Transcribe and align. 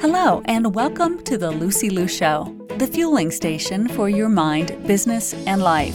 Hello, 0.00 0.40
and 0.46 0.74
welcome 0.74 1.22
to 1.24 1.36
the 1.36 1.50
Lucy 1.50 1.90
Liu 1.90 2.08
Show, 2.08 2.56
the 2.78 2.86
fueling 2.86 3.30
station 3.30 3.86
for 3.86 4.08
your 4.08 4.30
mind, 4.30 4.74
business, 4.86 5.34
and 5.46 5.62
life. 5.62 5.94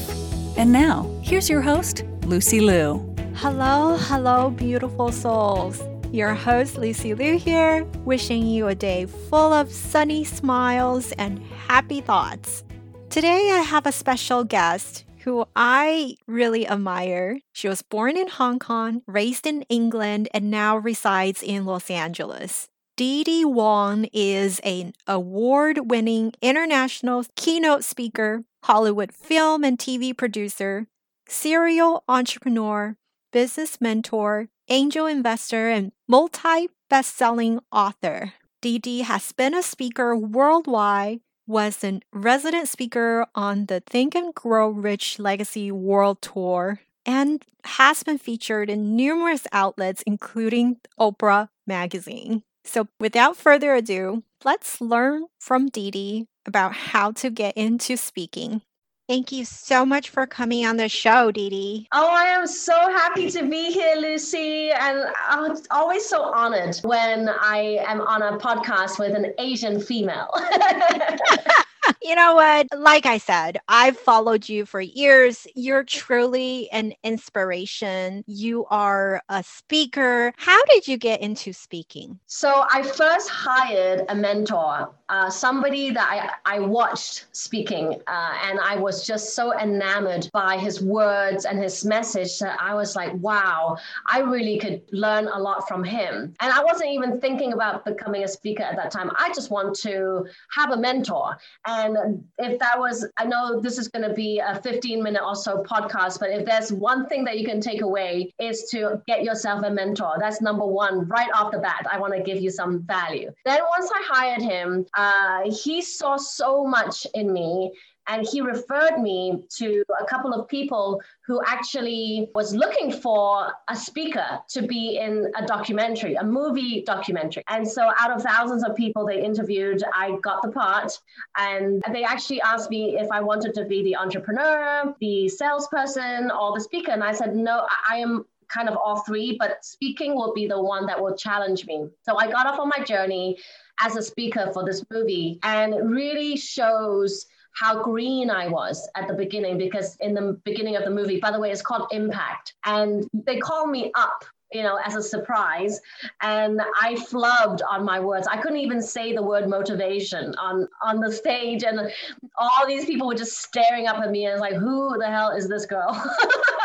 And 0.59 0.71
now, 0.71 1.09
here's 1.23 1.49
your 1.49 1.61
host, 1.61 2.03
Lucy 2.27 2.59
Liu. 2.59 3.15
Hello, 3.33 3.97
hello, 3.97 4.51
beautiful 4.51 5.11
souls. 5.11 5.81
Your 6.11 6.35
host, 6.35 6.77
Lucy 6.77 7.15
Liu 7.15 7.39
here, 7.39 7.83
wishing 8.05 8.45
you 8.45 8.67
a 8.67 8.75
day 8.75 9.07
full 9.07 9.51
of 9.51 9.71
sunny 9.71 10.23
smiles 10.23 11.11
and 11.13 11.39
happy 11.67 11.99
thoughts. 11.99 12.63
Today, 13.09 13.49
I 13.53 13.61
have 13.61 13.87
a 13.87 13.91
special 13.91 14.43
guest 14.43 15.03
who 15.21 15.47
I 15.55 16.15
really 16.27 16.67
admire. 16.67 17.39
She 17.53 17.67
was 17.67 17.81
born 17.81 18.17
in 18.17 18.27
Hong 18.27 18.59
Kong, 18.59 19.01
raised 19.07 19.47
in 19.47 19.63
England, 19.63 20.29
and 20.31 20.51
now 20.51 20.77
resides 20.77 21.41
in 21.41 21.65
Los 21.65 21.89
Angeles. 21.89 22.69
Didi 22.97 23.43
Wong 23.43 24.05
is 24.13 24.61
an 24.63 24.93
award 25.05 25.91
winning 25.91 26.31
international 26.41 27.25
keynote 27.35 27.83
speaker, 27.83 28.45
Hollywood 28.63 29.11
film 29.11 29.65
and 29.65 29.77
TV 29.77 30.15
producer, 30.15 30.87
serial 31.27 32.05
entrepreneur, 32.07 32.95
business 33.33 33.81
mentor, 33.81 34.47
angel 34.69 35.07
investor, 35.07 35.69
and 35.69 35.91
multi 36.07 36.69
best 36.89 37.17
selling 37.17 37.59
author. 37.69 38.31
Didi 38.61 39.01
has 39.01 39.33
been 39.33 39.53
a 39.53 39.61
speaker 39.61 40.15
worldwide, 40.15 41.19
was 41.45 41.83
a 41.83 41.99
resident 42.13 42.69
speaker 42.69 43.27
on 43.35 43.65
the 43.65 43.81
Think 43.81 44.15
and 44.15 44.33
Grow 44.33 44.69
Rich 44.69 45.19
Legacy 45.19 45.69
World 45.69 46.21
Tour, 46.21 46.79
and 47.05 47.43
has 47.65 48.03
been 48.03 48.17
featured 48.19 48.69
in 48.69 48.95
numerous 48.95 49.47
outlets, 49.51 50.01
including 50.07 50.77
Oprah 50.97 51.49
magazine. 51.67 52.43
So, 52.65 52.87
without 52.99 53.37
further 53.37 53.75
ado, 53.75 54.23
let's 54.43 54.81
learn 54.81 55.27
from 55.39 55.67
Didi 55.67 56.27
about 56.45 56.73
how 56.73 57.11
to 57.11 57.29
get 57.29 57.55
into 57.55 57.95
speaking. 57.95 58.61
Thank 59.07 59.31
you 59.31 59.45
so 59.45 59.85
much 59.85 60.09
for 60.09 60.25
coming 60.25 60.65
on 60.65 60.77
the 60.77 60.89
show, 60.89 61.31
Dee 61.31 61.49
Dee. 61.49 61.87
Oh, 61.91 62.09
I 62.11 62.23
am 62.25 62.47
so 62.47 62.73
happy 62.73 63.29
to 63.29 63.47
be 63.47 63.71
here, 63.71 63.95
Lucy. 63.97 64.71
And 64.71 65.05
I'm 65.27 65.55
always 65.69 66.03
so 66.03 66.23
honored 66.23 66.77
when 66.77 67.29
I 67.29 67.83
am 67.87 68.01
on 68.01 68.23
a 68.23 68.37
podcast 68.39 68.97
with 68.97 69.13
an 69.13 69.31
Asian 69.37 69.79
female. 69.79 70.31
you 72.01 72.15
know 72.15 72.35
what? 72.35 72.67
Like 72.77 73.05
I 73.05 73.17
said, 73.17 73.57
I've 73.67 73.97
followed 73.97 74.47
you 74.47 74.65
for 74.65 74.81
years. 74.81 75.47
You're 75.55 75.83
truly 75.83 76.69
an 76.71 76.93
inspiration. 77.03 78.23
You 78.27 78.65
are 78.69 79.21
a 79.29 79.43
speaker. 79.43 80.33
How 80.37 80.63
did 80.65 80.87
you 80.87 80.97
get 80.97 81.21
into 81.21 81.53
speaking? 81.53 82.19
So, 82.25 82.65
I 82.71 82.83
first 82.83 83.29
hired 83.29 84.03
a 84.09 84.15
mentor, 84.15 84.89
uh, 85.09 85.29
somebody 85.29 85.91
that 85.91 86.39
I, 86.45 86.55
I 86.55 86.59
watched 86.59 87.25
speaking, 87.31 88.01
uh, 88.07 88.33
and 88.43 88.59
I 88.59 88.75
was 88.75 89.05
just 89.05 89.35
so 89.35 89.57
enamored 89.57 90.29
by 90.33 90.57
his 90.57 90.81
words 90.81 91.45
and 91.45 91.61
his 91.61 91.85
message 91.85 92.39
that 92.39 92.57
I 92.59 92.73
was 92.73 92.95
like, 92.95 93.13
wow, 93.15 93.77
I 94.09 94.19
really 94.19 94.57
could 94.57 94.81
learn 94.91 95.27
a 95.27 95.37
lot 95.37 95.67
from 95.67 95.83
him. 95.83 96.33
And 96.39 96.51
I 96.51 96.63
wasn't 96.63 96.89
even 96.89 97.21
thinking 97.21 97.53
about 97.53 97.85
becoming 97.85 98.23
a 98.23 98.27
speaker 98.27 98.63
at 98.63 98.75
that 98.77 98.89
time. 98.89 99.11
I 99.17 99.31
just 99.33 99.51
want 99.51 99.75
to 99.81 100.25
have 100.51 100.71
a 100.71 100.77
mentor. 100.77 101.37
And 101.67 102.23
if 102.39 102.57
that 102.59 102.79
was, 102.79 103.07
I 103.17 103.25
know 103.25 103.61
this 103.61 103.77
is 103.77 103.87
going 103.87 104.07
to 104.07 104.13
be 104.13 104.39
a 104.39 104.59
15 104.61 105.03
minute 105.03 105.23
or 105.23 105.35
so 105.35 105.63
podcast, 105.63 106.19
but 106.19 106.31
if 106.31 106.45
there's 106.45 106.73
one 106.73 107.07
thing 107.07 107.23
that 107.25 107.37
you 107.37 107.45
can 107.45 107.61
take 107.61 107.81
away 107.81 108.33
is 108.39 108.63
to 108.71 109.01
get 109.07 109.23
yourself 109.23 109.63
a 109.63 109.69
mentor. 109.69 110.15
That's 110.19 110.41
number 110.41 110.65
one, 110.65 111.07
right 111.07 111.29
off 111.35 111.51
the 111.51 111.59
bat. 111.59 111.85
I 111.91 111.99
want 111.99 112.13
to 112.15 112.21
give 112.21 112.41
you 112.41 112.49
some 112.49 112.81
value. 112.83 113.31
Then 113.45 113.59
once 113.77 113.91
I 113.93 114.03
hired 114.07 114.41
him, 114.41 114.85
uh, 114.95 115.41
he 115.51 115.81
saw 115.81 116.17
so 116.17 116.65
much 116.65 117.05
in 117.13 117.31
me 117.31 117.71
and 118.07 118.25
he 118.31 118.41
referred 118.41 118.99
me 118.99 119.43
to 119.57 119.83
a 119.99 120.05
couple 120.05 120.33
of 120.33 120.47
people 120.47 121.01
who 121.25 121.41
actually 121.45 122.29
was 122.35 122.53
looking 122.53 122.91
for 122.91 123.51
a 123.67 123.75
speaker 123.75 124.39
to 124.49 124.61
be 124.61 124.97
in 124.97 125.31
a 125.35 125.45
documentary 125.45 126.15
a 126.15 126.23
movie 126.23 126.83
documentary. 126.85 127.43
And 127.47 127.67
so 127.67 127.91
out 127.97 128.11
of 128.11 128.21
thousands 128.21 128.63
of 128.63 128.75
people 128.75 129.05
they 129.05 129.23
interviewed 129.23 129.83
i 129.93 130.17
got 130.21 130.41
the 130.41 130.51
part. 130.51 130.91
And 131.37 131.83
they 131.91 132.03
actually 132.03 132.41
asked 132.41 132.69
me 132.69 132.97
if 132.97 133.09
i 133.11 133.21
wanted 133.21 133.53
to 133.55 133.65
be 133.65 133.83
the 133.83 133.95
entrepreneur 133.95 134.95
the 134.99 135.27
salesperson 135.27 136.31
or 136.31 136.53
the 136.53 136.61
speaker. 136.61 136.91
And 136.91 137.03
i 137.03 137.11
said 137.11 137.35
no 137.35 137.67
i 137.89 137.97
am 137.97 138.25
kind 138.47 138.69
of 138.69 138.77
all 138.77 138.99
three, 138.99 139.37
but 139.39 139.65
speaking 139.65 140.13
will 140.15 140.33
be 140.33 140.47
the 140.47 140.61
one 140.61 140.85
that 140.85 141.01
will 141.01 141.15
challenge 141.15 141.65
me. 141.65 141.87
So 142.03 142.15
I 142.17 142.31
got 142.31 142.45
off 142.45 142.59
on 142.59 142.69
my 142.69 142.83
journey 142.83 143.37
as 143.81 143.95
a 143.95 144.01
speaker 144.01 144.51
for 144.53 144.65
this 144.65 144.83
movie, 144.91 145.39
and 145.43 145.89
really 145.89 146.35
shows 146.37 147.25
how 147.53 147.81
green 147.81 148.29
I 148.29 148.47
was 148.47 148.87
at 148.95 149.07
the 149.07 149.13
beginning 149.13 149.57
because 149.57 149.95
in 150.01 150.13
the 150.13 150.39
beginning 150.43 150.75
of 150.75 150.83
the 150.83 150.91
movie, 150.91 151.19
by 151.19 151.31
the 151.31 151.39
way, 151.39 151.51
it's 151.51 151.61
called 151.61 151.87
Impact. 151.91 152.53
And 152.65 153.09
they 153.13 153.37
call 153.37 153.65
me 153.65 153.91
up 153.95 154.25
you 154.51 154.63
know, 154.63 154.79
as 154.85 154.95
a 154.95 155.03
surprise. 155.03 155.81
And 156.21 156.61
I 156.81 156.93
flubbed 156.95 157.59
on 157.69 157.83
my 157.83 157.99
words. 157.99 158.27
I 158.27 158.37
couldn't 158.37 158.59
even 158.59 158.81
say 158.81 159.13
the 159.13 159.21
word 159.21 159.49
motivation 159.49 160.33
on, 160.35 160.67
on 160.81 160.99
the 161.01 161.11
stage. 161.11 161.63
And 161.63 161.91
all 162.37 162.65
these 162.65 162.85
people 162.85 163.07
were 163.07 163.15
just 163.15 163.39
staring 163.39 163.87
up 163.87 163.97
at 163.97 164.11
me 164.11 164.27
and 164.27 164.39
like, 164.39 164.53
who 164.53 164.97
the 164.97 165.07
hell 165.07 165.31
is 165.31 165.49
this 165.49 165.65
girl? 165.65 165.91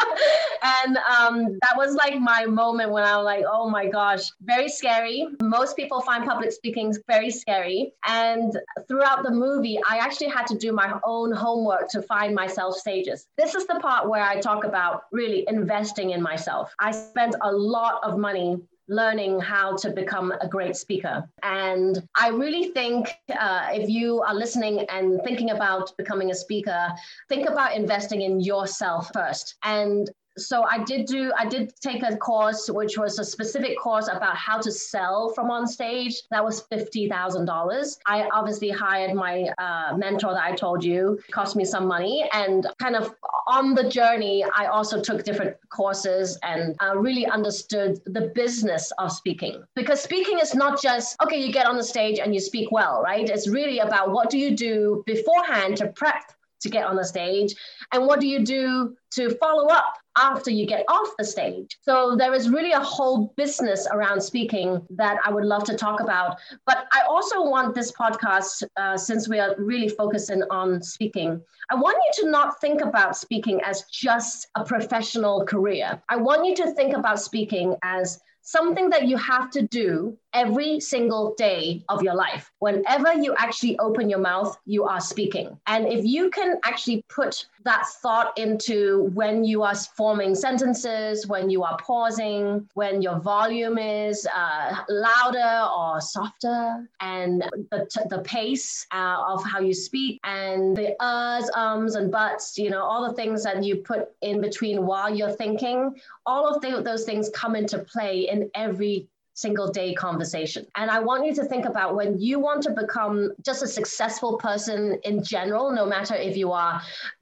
and 0.62 0.96
um, 0.98 1.58
that 1.62 1.76
was 1.76 1.94
like 1.94 2.18
my 2.18 2.44
moment 2.46 2.90
when 2.90 3.04
I 3.04 3.16
was 3.16 3.24
like, 3.24 3.44
oh 3.50 3.68
my 3.68 3.86
gosh, 3.88 4.30
very 4.42 4.68
scary. 4.68 5.26
Most 5.42 5.76
people 5.76 6.00
find 6.00 6.24
public 6.24 6.52
speaking 6.52 6.94
very 7.06 7.30
scary. 7.30 7.92
And 8.06 8.58
throughout 8.88 9.22
the 9.22 9.30
movie, 9.30 9.78
I 9.88 9.98
actually 9.98 10.28
had 10.28 10.46
to 10.48 10.58
do 10.58 10.72
my 10.72 10.98
own 11.04 11.32
homework 11.32 11.88
to 11.90 12.02
find 12.02 12.34
myself 12.34 12.76
stages. 12.76 13.26
This 13.36 13.54
is 13.54 13.66
the 13.66 13.80
part 13.80 14.08
where 14.08 14.22
I 14.22 14.40
talk 14.40 14.64
about 14.64 15.04
really 15.12 15.44
investing 15.48 16.10
in 16.10 16.22
myself. 16.22 16.72
I 16.78 16.90
spent 16.90 17.34
a 17.42 17.52
lot 17.52 18.00
of 18.02 18.18
money 18.18 18.58
learning 18.90 19.40
how 19.40 19.76
to 19.76 19.90
become 19.90 20.32
a 20.40 20.48
great 20.48 20.76
speaker. 20.76 21.26
And 21.42 22.06
I 22.16 22.28
really 22.28 22.72
think 22.72 23.14
uh, 23.38 23.68
if 23.70 23.88
you 23.88 24.20
are 24.22 24.34
listening 24.34 24.84
and 24.90 25.22
thinking 25.22 25.50
about 25.50 25.96
becoming 25.96 26.32
a 26.32 26.34
speaker, 26.34 26.88
think 27.28 27.48
about 27.48 27.74
investing 27.74 28.22
in 28.22 28.40
yourself 28.40 29.10
first. 29.14 29.54
And 29.62 30.10
so 30.38 30.64
I 30.64 30.82
did 30.84 31.06
do 31.06 31.32
I 31.36 31.46
did 31.46 31.72
take 31.80 32.02
a 32.02 32.16
course 32.16 32.68
which 32.70 32.96
was 32.96 33.18
a 33.18 33.24
specific 33.24 33.78
course 33.78 34.08
about 34.08 34.36
how 34.36 34.58
to 34.58 34.70
sell 34.70 35.32
from 35.34 35.50
on 35.50 35.66
stage. 35.66 36.22
That 36.30 36.44
was 36.44 36.60
fifty 36.62 37.08
thousand 37.08 37.46
dollars. 37.46 37.98
I 38.06 38.28
obviously 38.32 38.70
hired 38.70 39.14
my 39.14 39.48
uh, 39.58 39.96
mentor 39.96 40.32
that 40.32 40.44
I 40.44 40.54
told 40.54 40.84
you. 40.84 41.18
It 41.28 41.32
cost 41.32 41.56
me 41.56 41.64
some 41.64 41.86
money, 41.86 42.28
and 42.32 42.66
kind 42.78 42.96
of 42.96 43.14
on 43.48 43.74
the 43.74 43.88
journey, 43.88 44.44
I 44.56 44.66
also 44.66 45.00
took 45.00 45.24
different 45.24 45.56
courses 45.70 46.38
and 46.42 46.76
uh, 46.80 46.96
really 46.96 47.26
understood 47.26 48.00
the 48.06 48.32
business 48.34 48.92
of 48.98 49.10
speaking. 49.12 49.62
Because 49.74 50.00
speaking 50.00 50.38
is 50.38 50.54
not 50.54 50.80
just 50.80 51.16
okay, 51.22 51.40
you 51.40 51.52
get 51.52 51.66
on 51.66 51.76
the 51.76 51.84
stage 51.84 52.18
and 52.18 52.32
you 52.34 52.40
speak 52.40 52.70
well, 52.70 53.02
right? 53.02 53.28
It's 53.28 53.48
really 53.48 53.80
about 53.80 54.12
what 54.12 54.30
do 54.30 54.38
you 54.38 54.56
do 54.56 55.02
beforehand 55.06 55.76
to 55.78 55.88
prep 55.88 56.32
to 56.60 56.68
get 56.68 56.84
on 56.86 56.96
the 56.96 57.04
stage. 57.04 57.54
And 57.92 58.06
what 58.06 58.20
do 58.20 58.26
you 58.26 58.44
do 58.44 58.96
to 59.12 59.30
follow 59.36 59.66
up 59.68 59.94
after 60.16 60.50
you 60.50 60.66
get 60.66 60.84
off 60.88 61.08
the 61.18 61.24
stage? 61.24 61.78
So 61.82 62.16
there 62.16 62.34
is 62.34 62.48
really 62.48 62.72
a 62.72 62.80
whole 62.80 63.32
business 63.36 63.86
around 63.90 64.20
speaking 64.20 64.86
that 64.90 65.18
i 65.24 65.30
would 65.32 65.44
love 65.44 65.64
to 65.64 65.76
talk 65.76 66.00
about. 66.00 66.38
But 66.66 66.86
i 66.92 67.02
also 67.08 67.42
want 67.44 67.74
this 67.74 67.92
podcast 67.92 68.62
uh, 68.76 68.96
since 68.96 69.28
we 69.28 69.38
are 69.38 69.54
really 69.58 69.88
focusing 69.88 70.42
on 70.50 70.82
speaking 70.82 71.40
i 71.70 71.74
want 71.74 71.96
you 72.06 72.24
to 72.24 72.30
not 72.30 72.60
think 72.60 72.80
about 72.80 73.16
speaking 73.16 73.60
as 73.64 73.84
just 73.90 74.48
a 74.56 74.64
professional 74.64 75.44
career. 75.44 76.02
I 76.08 76.16
want 76.16 76.46
you 76.46 76.54
to 76.56 76.72
think 76.74 76.94
about 76.94 77.20
speaking 77.20 77.76
as 77.82 78.20
something 78.42 78.90
that 78.90 79.06
you 79.06 79.16
have 79.16 79.50
to 79.50 79.62
do 79.62 80.16
every 80.32 80.80
single 80.80 81.34
day 81.36 81.84
of 81.88 82.02
your 82.02 82.14
life. 82.14 82.50
Whenever 82.58 83.14
you 83.14 83.34
actually 83.38 83.78
open 83.78 84.08
your 84.08 84.18
mouth, 84.18 84.56
you 84.66 84.84
are 84.84 85.00
speaking. 85.00 85.58
And 85.66 85.86
if 85.86 86.04
you 86.04 86.30
can 86.30 86.58
actually 86.64 87.04
put 87.08 87.46
that 87.64 87.86
thought 88.02 88.36
into 88.38 89.10
when 89.14 89.44
you 89.44 89.62
are 89.62 89.74
forming 89.74 90.34
sentences, 90.34 91.26
when 91.26 91.50
you 91.50 91.62
are 91.62 91.76
pausing, 91.78 92.68
when 92.74 93.02
your 93.02 93.18
volume 93.18 93.78
is 93.78 94.26
uh, 94.34 94.76
louder 94.88 95.68
or 95.76 96.00
softer, 96.00 96.88
and 97.00 97.42
the, 97.70 97.86
t- 97.90 98.08
the 98.08 98.20
pace 98.20 98.86
uh, 98.92 99.22
of 99.28 99.44
how 99.44 99.60
you 99.60 99.74
speak, 99.74 100.20
and 100.24 100.76
the 100.76 100.96
uhs, 101.00 101.48
ums, 101.54 101.94
and 101.96 102.10
buts, 102.10 102.56
you 102.56 102.70
know, 102.70 102.82
all 102.82 103.06
the 103.06 103.14
things 103.14 103.42
that 103.44 103.62
you 103.62 103.76
put 103.76 104.08
in 104.22 104.40
between 104.40 104.86
while 104.86 105.14
you're 105.14 105.30
thinking, 105.30 105.94
all 106.24 106.48
of 106.48 106.60
the, 106.62 106.80
those 106.82 107.04
things 107.04 107.30
come 107.34 107.56
into 107.56 107.78
play 107.78 108.28
in 108.28 108.50
every 108.54 109.08
single 109.34 109.70
day 109.70 109.94
conversation. 109.94 110.66
And 110.76 110.90
I 110.90 111.00
want 111.00 111.26
you 111.26 111.34
to 111.34 111.44
think 111.44 111.64
about 111.64 111.94
when 111.94 112.18
you 112.18 112.38
want 112.38 112.62
to 112.64 112.70
become 112.70 113.32
just 113.44 113.62
a 113.62 113.66
successful 113.66 114.36
person 114.38 114.98
in 115.04 115.22
general, 115.22 115.72
no 115.72 115.86
matter 115.86 116.14
if 116.14 116.36
you 116.36 116.52
are 116.52 116.80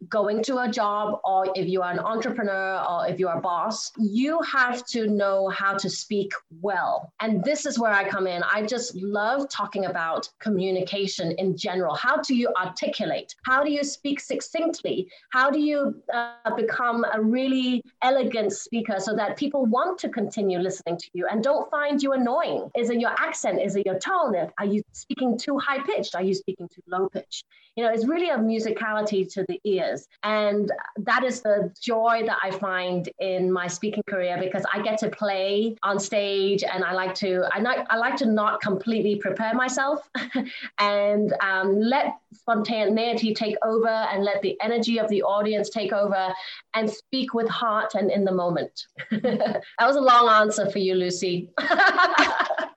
going 0.09 0.43
to 0.45 0.59
a 0.59 0.69
job 0.69 1.21
or 1.25 1.47
if 1.55 1.69
you 1.69 1.83
are 1.83 1.93
an 1.93 1.99
entrepreneur 1.99 2.85
or 2.89 3.07
if 3.09 3.19
you 3.21 3.29
are 3.29 3.39
a 3.39 3.41
boss, 3.41 3.93
you 3.99 4.41
have 4.43 4.85
to 4.87 5.07
know 5.07 5.49
how 5.49 5.75
to 5.77 5.89
speak 5.89 6.33
well. 6.61 7.13
And 7.21 7.45
this 7.45 7.67
is 7.67 7.79
where 7.79 7.93
I 7.93 8.09
come 8.09 8.27
in. 8.27 8.43
I 8.43 8.67
just 8.67 8.95
love 8.97 9.49
talking 9.49 9.87
about 9.87 10.29
communication 10.41 11.33
in 11.33 11.57
general. 11.57 11.95
How 11.95 12.17
do 12.19 12.35
you 12.35 12.53
articulate? 12.61 13.35
How 13.45 13.63
do 13.63 13.71
you 13.71 13.85
speak 13.85 14.21
succinctly? 14.21 15.09
How 15.31 15.51
do 15.51 15.61
you 15.61 16.03
uh, 16.13 16.55
become 16.57 17.05
a 17.13 17.21
really 17.21 17.83
elegant 18.03 18.53
speaker 18.53 18.97
so 18.99 19.15
that 19.15 19.37
people 19.37 19.67
want 19.67 19.99
to 20.01 20.09
continue 20.09 20.59
listening 20.59 20.97
to 20.97 21.07
you 21.13 21.27
and 21.31 21.43
don't 21.43 21.71
find 21.71 22.03
you 22.03 22.08
you 22.09 22.21
annoying? 22.21 22.71
Is 22.77 22.91
it 22.91 23.01
your 23.01 23.11
accent? 23.19 23.61
Is 23.61 23.77
it 23.77 23.85
your 23.87 23.99
tone? 23.99 24.35
Are 24.59 24.65
you 24.65 24.83
speaking 24.93 25.39
too 25.39 25.59
high 25.59 25.83
pitched? 25.83 26.15
Are 26.15 26.23
you 26.23 26.35
speaking 26.35 26.69
too 26.69 26.83
low 26.87 27.09
pitched? 27.09 27.45
You 27.77 27.85
know, 27.85 27.93
it's 27.93 28.07
really 28.07 28.31
a 28.31 28.37
musicality 28.37 29.33
to 29.35 29.45
the 29.49 29.61
ears. 29.65 30.09
And 30.25 30.73
that 30.97 31.23
is 31.23 31.43
the 31.43 31.73
joy 31.81 32.23
that 32.27 32.39
I 32.43 32.51
find 32.51 33.09
in 33.21 33.53
my 33.53 33.69
speaking 33.69 34.03
career 34.09 34.37
because 34.41 34.65
I 34.73 34.83
get 34.83 34.99
to 34.99 35.11
play 35.11 35.77
on 35.85 36.01
stage 36.01 36.65
and 36.65 36.83
I 36.83 36.93
like 36.93 37.15
to, 37.17 37.45
I, 37.53 37.61
not, 37.61 37.87
I 37.89 37.97
like 37.97 38.17
to 38.17 38.27
not 38.27 38.61
completely 38.61 39.17
prepare 39.17 39.55
myself 39.55 40.01
and 40.79 41.33
um, 41.41 41.79
let 41.79 42.17
spontaneity 42.33 43.33
take 43.33 43.55
over 43.65 43.89
and 43.89 44.25
let 44.25 44.43
the 44.43 44.57
energy 44.61 44.99
of 44.99 45.09
the 45.09 45.23
audience 45.23 45.71
take 45.71 45.93
over 45.93 46.35
and 46.75 46.91
speak 46.91 47.33
with 47.33 47.49
heart 47.49 47.95
and 47.95 48.11
in 48.11 48.25
the 48.25 48.33
moment. 48.33 48.87
that 49.11 49.63
was 49.81 49.95
a 49.95 50.01
long 50.01 50.29
answer 50.29 50.69
for 50.69 50.81
you, 50.81 50.97
Lucy. 50.97 51.51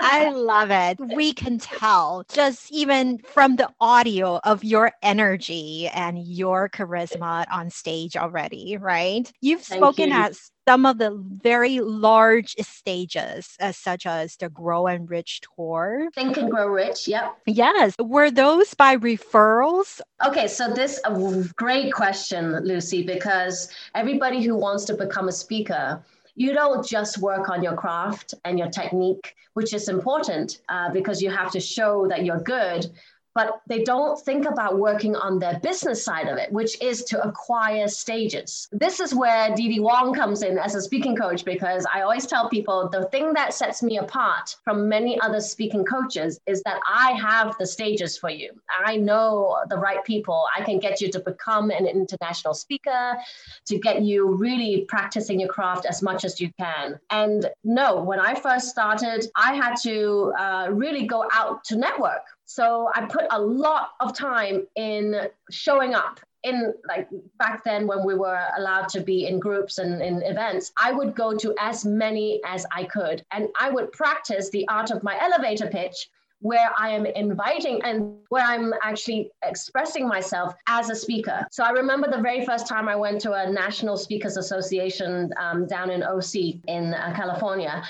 I 0.03 0.29
love 0.29 0.71
it. 0.71 0.99
We 1.15 1.33
can 1.33 1.57
tell 1.57 2.25
just 2.31 2.71
even 2.71 3.19
from 3.19 3.55
the 3.55 3.69
audio 3.79 4.39
of 4.43 4.63
your 4.63 4.91
energy 5.01 5.87
and 5.87 6.19
your 6.19 6.69
charisma 6.69 7.45
on 7.51 7.69
stage 7.69 8.17
already, 8.17 8.77
right? 8.77 9.31
You've 9.41 9.61
Thank 9.61 9.79
spoken 9.79 10.09
you. 10.09 10.15
at 10.15 10.35
some 10.67 10.85
of 10.85 10.97
the 10.97 11.11
very 11.41 11.79
large 11.79 12.55
stages, 12.61 13.55
uh, 13.59 13.71
such 13.71 14.05
as 14.05 14.35
the 14.37 14.49
Grow 14.49 14.87
and 14.87 15.09
Rich 15.09 15.41
tour. 15.55 16.09
Think 16.13 16.37
and 16.37 16.49
Grow 16.49 16.67
Rich, 16.67 17.07
yep. 17.07 17.37
Yes. 17.45 17.95
Were 17.99 18.31
those 18.31 18.73
by 18.73 18.97
referrals? 18.97 20.01
Okay, 20.25 20.47
so 20.47 20.71
this 20.71 20.99
a 21.05 21.45
great 21.55 21.93
question, 21.93 22.63
Lucy, 22.65 23.03
because 23.03 23.69
everybody 23.95 24.41
who 24.43 24.55
wants 24.55 24.85
to 24.85 24.93
become 24.93 25.27
a 25.27 25.31
speaker 25.31 26.03
you 26.41 26.53
don't 26.53 26.83
just 26.85 27.19
work 27.19 27.49
on 27.49 27.61
your 27.61 27.75
craft 27.75 28.33
and 28.45 28.57
your 28.57 28.69
technique, 28.69 29.35
which 29.53 29.75
is 29.75 29.89
important 29.89 30.61
uh, 30.69 30.89
because 30.91 31.21
you 31.21 31.29
have 31.29 31.51
to 31.51 31.59
show 31.59 32.07
that 32.07 32.25
you're 32.25 32.39
good, 32.39 32.89
but 33.33 33.61
they 33.67 33.83
don't 33.83 34.19
think 34.19 34.45
about 34.45 34.77
working 34.77 35.15
on 35.15 35.39
their 35.39 35.59
business 35.59 36.03
side 36.03 36.27
of 36.27 36.37
it, 36.37 36.51
which 36.51 36.81
is 36.81 37.03
to 37.05 37.21
acquire 37.21 37.87
stages. 37.87 38.67
This 38.71 38.99
is 38.99 39.15
where 39.15 39.55
Dee 39.55 39.79
Wong 39.79 40.13
comes 40.13 40.43
in 40.43 40.57
as 40.57 40.75
a 40.75 40.81
speaking 40.81 41.15
coach 41.15 41.45
because 41.45 41.85
I 41.93 42.01
always 42.01 42.25
tell 42.25 42.49
people 42.49 42.89
the 42.89 43.05
thing 43.05 43.33
that 43.33 43.53
sets 43.53 43.81
me 43.81 43.97
apart 43.97 44.55
from 44.63 44.89
many 44.89 45.19
other 45.21 45.39
speaking 45.39 45.85
coaches 45.85 46.39
is 46.45 46.61
that 46.63 46.79
I 46.87 47.11
have 47.13 47.57
the 47.57 47.65
stages 47.65 48.17
for 48.17 48.29
you. 48.29 48.51
I 48.85 48.97
know 48.97 49.57
the 49.69 49.77
right 49.77 50.03
people. 50.03 50.47
I 50.57 50.63
can 50.63 50.79
get 50.79 51.01
you 51.01 51.11
to 51.11 51.19
become 51.19 51.69
an 51.71 51.87
international 51.87 52.53
speaker, 52.53 53.17
to 53.65 53.77
get 53.77 54.01
you 54.01 54.35
really 54.35 54.85
practicing 54.87 55.39
your 55.39 55.49
craft 55.49 55.85
as 55.85 56.01
much 56.01 56.25
as 56.25 56.41
you 56.41 56.51
can. 56.59 56.99
And 57.09 57.49
no, 57.63 58.01
when 58.01 58.19
I 58.19 58.35
first 58.35 58.69
started, 58.69 59.27
I 59.35 59.53
had 59.53 59.75
to 59.83 60.33
uh, 60.37 60.67
really 60.71 61.05
go 61.05 61.27
out 61.31 61.63
to 61.65 61.75
network. 61.75 62.23
So 62.53 62.92
I 62.94 63.06
put 63.06 63.27
a 63.31 63.42
lot 63.42 63.92
of 64.01 64.13
time 64.13 64.68
in 64.75 65.30
showing 65.50 65.94
up 65.94 66.19
in 66.44 66.74
like 66.86 67.07
back 67.38 67.63
then 67.63 67.88
when 67.88 68.03
we 68.03 68.13
were 68.13 68.45
allowed 68.57 68.89
to 68.89 69.00
be 69.00 69.25
in 69.27 69.39
groups 69.39 69.77
and 69.77 70.01
in 70.01 70.24
events 70.24 70.71
i 70.80 70.92
would 70.92 71.13
go 71.13 71.38
to 71.38 71.53
as 71.59 71.86
many 71.86 72.42
as 72.48 72.65
i 72.71 72.83
could 72.83 73.24
and 73.30 73.48
i 73.59 73.69
would 73.69 73.92
practice 73.92 74.50
the 74.50 74.68
art 74.68 74.89
of 74.89 75.03
my 75.03 75.15
elevator 75.21 75.68
pitch 75.68 76.09
where 76.42 76.71
I 76.75 76.89
am 76.89 77.06
inviting 77.06 77.81
and 77.83 78.15
where 78.30 78.44
I'm 78.44 78.74
actually 78.81 79.30
expressing 79.44 80.07
myself 80.07 80.56
as 80.68 80.89
a 80.89 80.95
speaker. 80.95 81.45
So 81.51 81.63
I 81.63 81.69
remember 81.69 82.09
the 82.09 82.21
very 82.21 82.44
first 82.45 82.68
time 82.68 82.89
I 82.89 82.95
went 82.95 83.21
to 83.21 83.33
a 83.33 83.50
National 83.50 83.95
Speakers 83.95 84.38
Association 84.38 85.31
um, 85.39 85.68
down 85.68 85.92
in 85.92 86.01
OC 86.01 86.36
in 86.68 86.95
uh, 86.95 87.13
California 87.15 87.83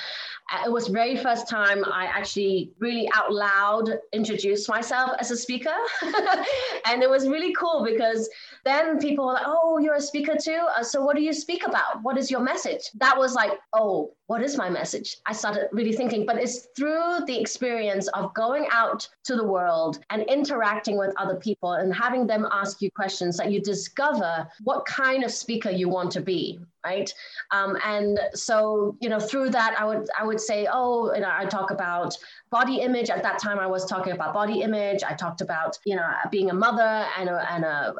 Uh, 0.51 0.65
it 0.65 0.71
was 0.71 0.87
very 0.87 1.15
first 1.15 1.47
time 1.47 1.83
I 1.85 2.05
actually 2.05 2.71
really 2.79 3.09
out 3.15 3.33
loud 3.33 3.89
introduced 4.11 4.67
myself 4.67 5.11
as 5.19 5.31
a 5.31 5.37
speaker. 5.37 5.75
and 6.85 7.01
it 7.01 7.09
was 7.09 7.27
really 7.27 7.53
cool 7.53 7.85
because 7.85 8.29
then 8.63 8.99
people 8.99 9.25
were 9.25 9.33
like, 9.33 9.45
oh, 9.45 9.79
you're 9.79 9.95
a 9.95 10.01
speaker 10.01 10.35
too? 10.41 10.65
Uh, 10.75 10.83
so 10.83 11.03
what 11.03 11.15
do 11.15 11.21
you 11.21 11.33
speak 11.33 11.65
about? 11.65 12.01
What 12.03 12.17
is 12.17 12.29
your 12.29 12.41
message? 12.41 12.89
That 12.95 13.17
was 13.17 13.33
like, 13.33 13.51
oh, 13.73 14.13
what 14.27 14.41
is 14.41 14.57
my 14.57 14.69
message? 14.69 15.17
I 15.25 15.33
started 15.33 15.67
really 15.71 15.93
thinking, 15.93 16.25
but 16.25 16.37
it's 16.37 16.67
through 16.75 17.25
the 17.27 17.37
experience 17.37 18.07
of 18.09 18.33
going 18.33 18.65
out 18.71 19.07
to 19.25 19.35
the 19.35 19.43
world 19.43 19.99
and 20.09 20.23
interacting 20.23 20.97
with 20.97 21.13
other 21.17 21.35
people 21.35 21.73
and 21.73 21.93
having 21.93 22.27
them 22.27 22.47
ask 22.51 22.81
you 22.81 22.89
questions 22.91 23.37
that 23.37 23.51
you 23.51 23.59
discover 23.61 24.47
what 24.63 24.85
kind 24.85 25.23
of 25.23 25.31
speaker 25.31 25.69
you 25.69 25.89
want 25.89 26.11
to 26.11 26.21
be 26.21 26.59
right 26.85 27.13
um, 27.51 27.77
and 27.85 28.19
so 28.33 28.95
you 29.01 29.09
know 29.09 29.19
through 29.19 29.49
that 29.49 29.75
i 29.79 29.85
would 29.85 30.07
i 30.19 30.23
would 30.23 30.39
say 30.39 30.67
oh 30.71 31.13
you 31.13 31.21
know 31.21 31.29
i 31.31 31.45
talk 31.45 31.71
about 31.71 32.17
body 32.49 32.77
image 32.81 33.09
at 33.09 33.21
that 33.21 33.39
time 33.39 33.59
i 33.59 33.67
was 33.67 33.85
talking 33.85 34.13
about 34.13 34.33
body 34.33 34.61
image 34.61 35.03
i 35.03 35.13
talked 35.13 35.41
about 35.41 35.77
you 35.85 35.95
know 35.95 36.09
being 36.31 36.49
a 36.49 36.53
mother 36.53 37.05
and 37.17 37.29
a, 37.29 37.53
and 37.53 37.63
a, 37.63 37.93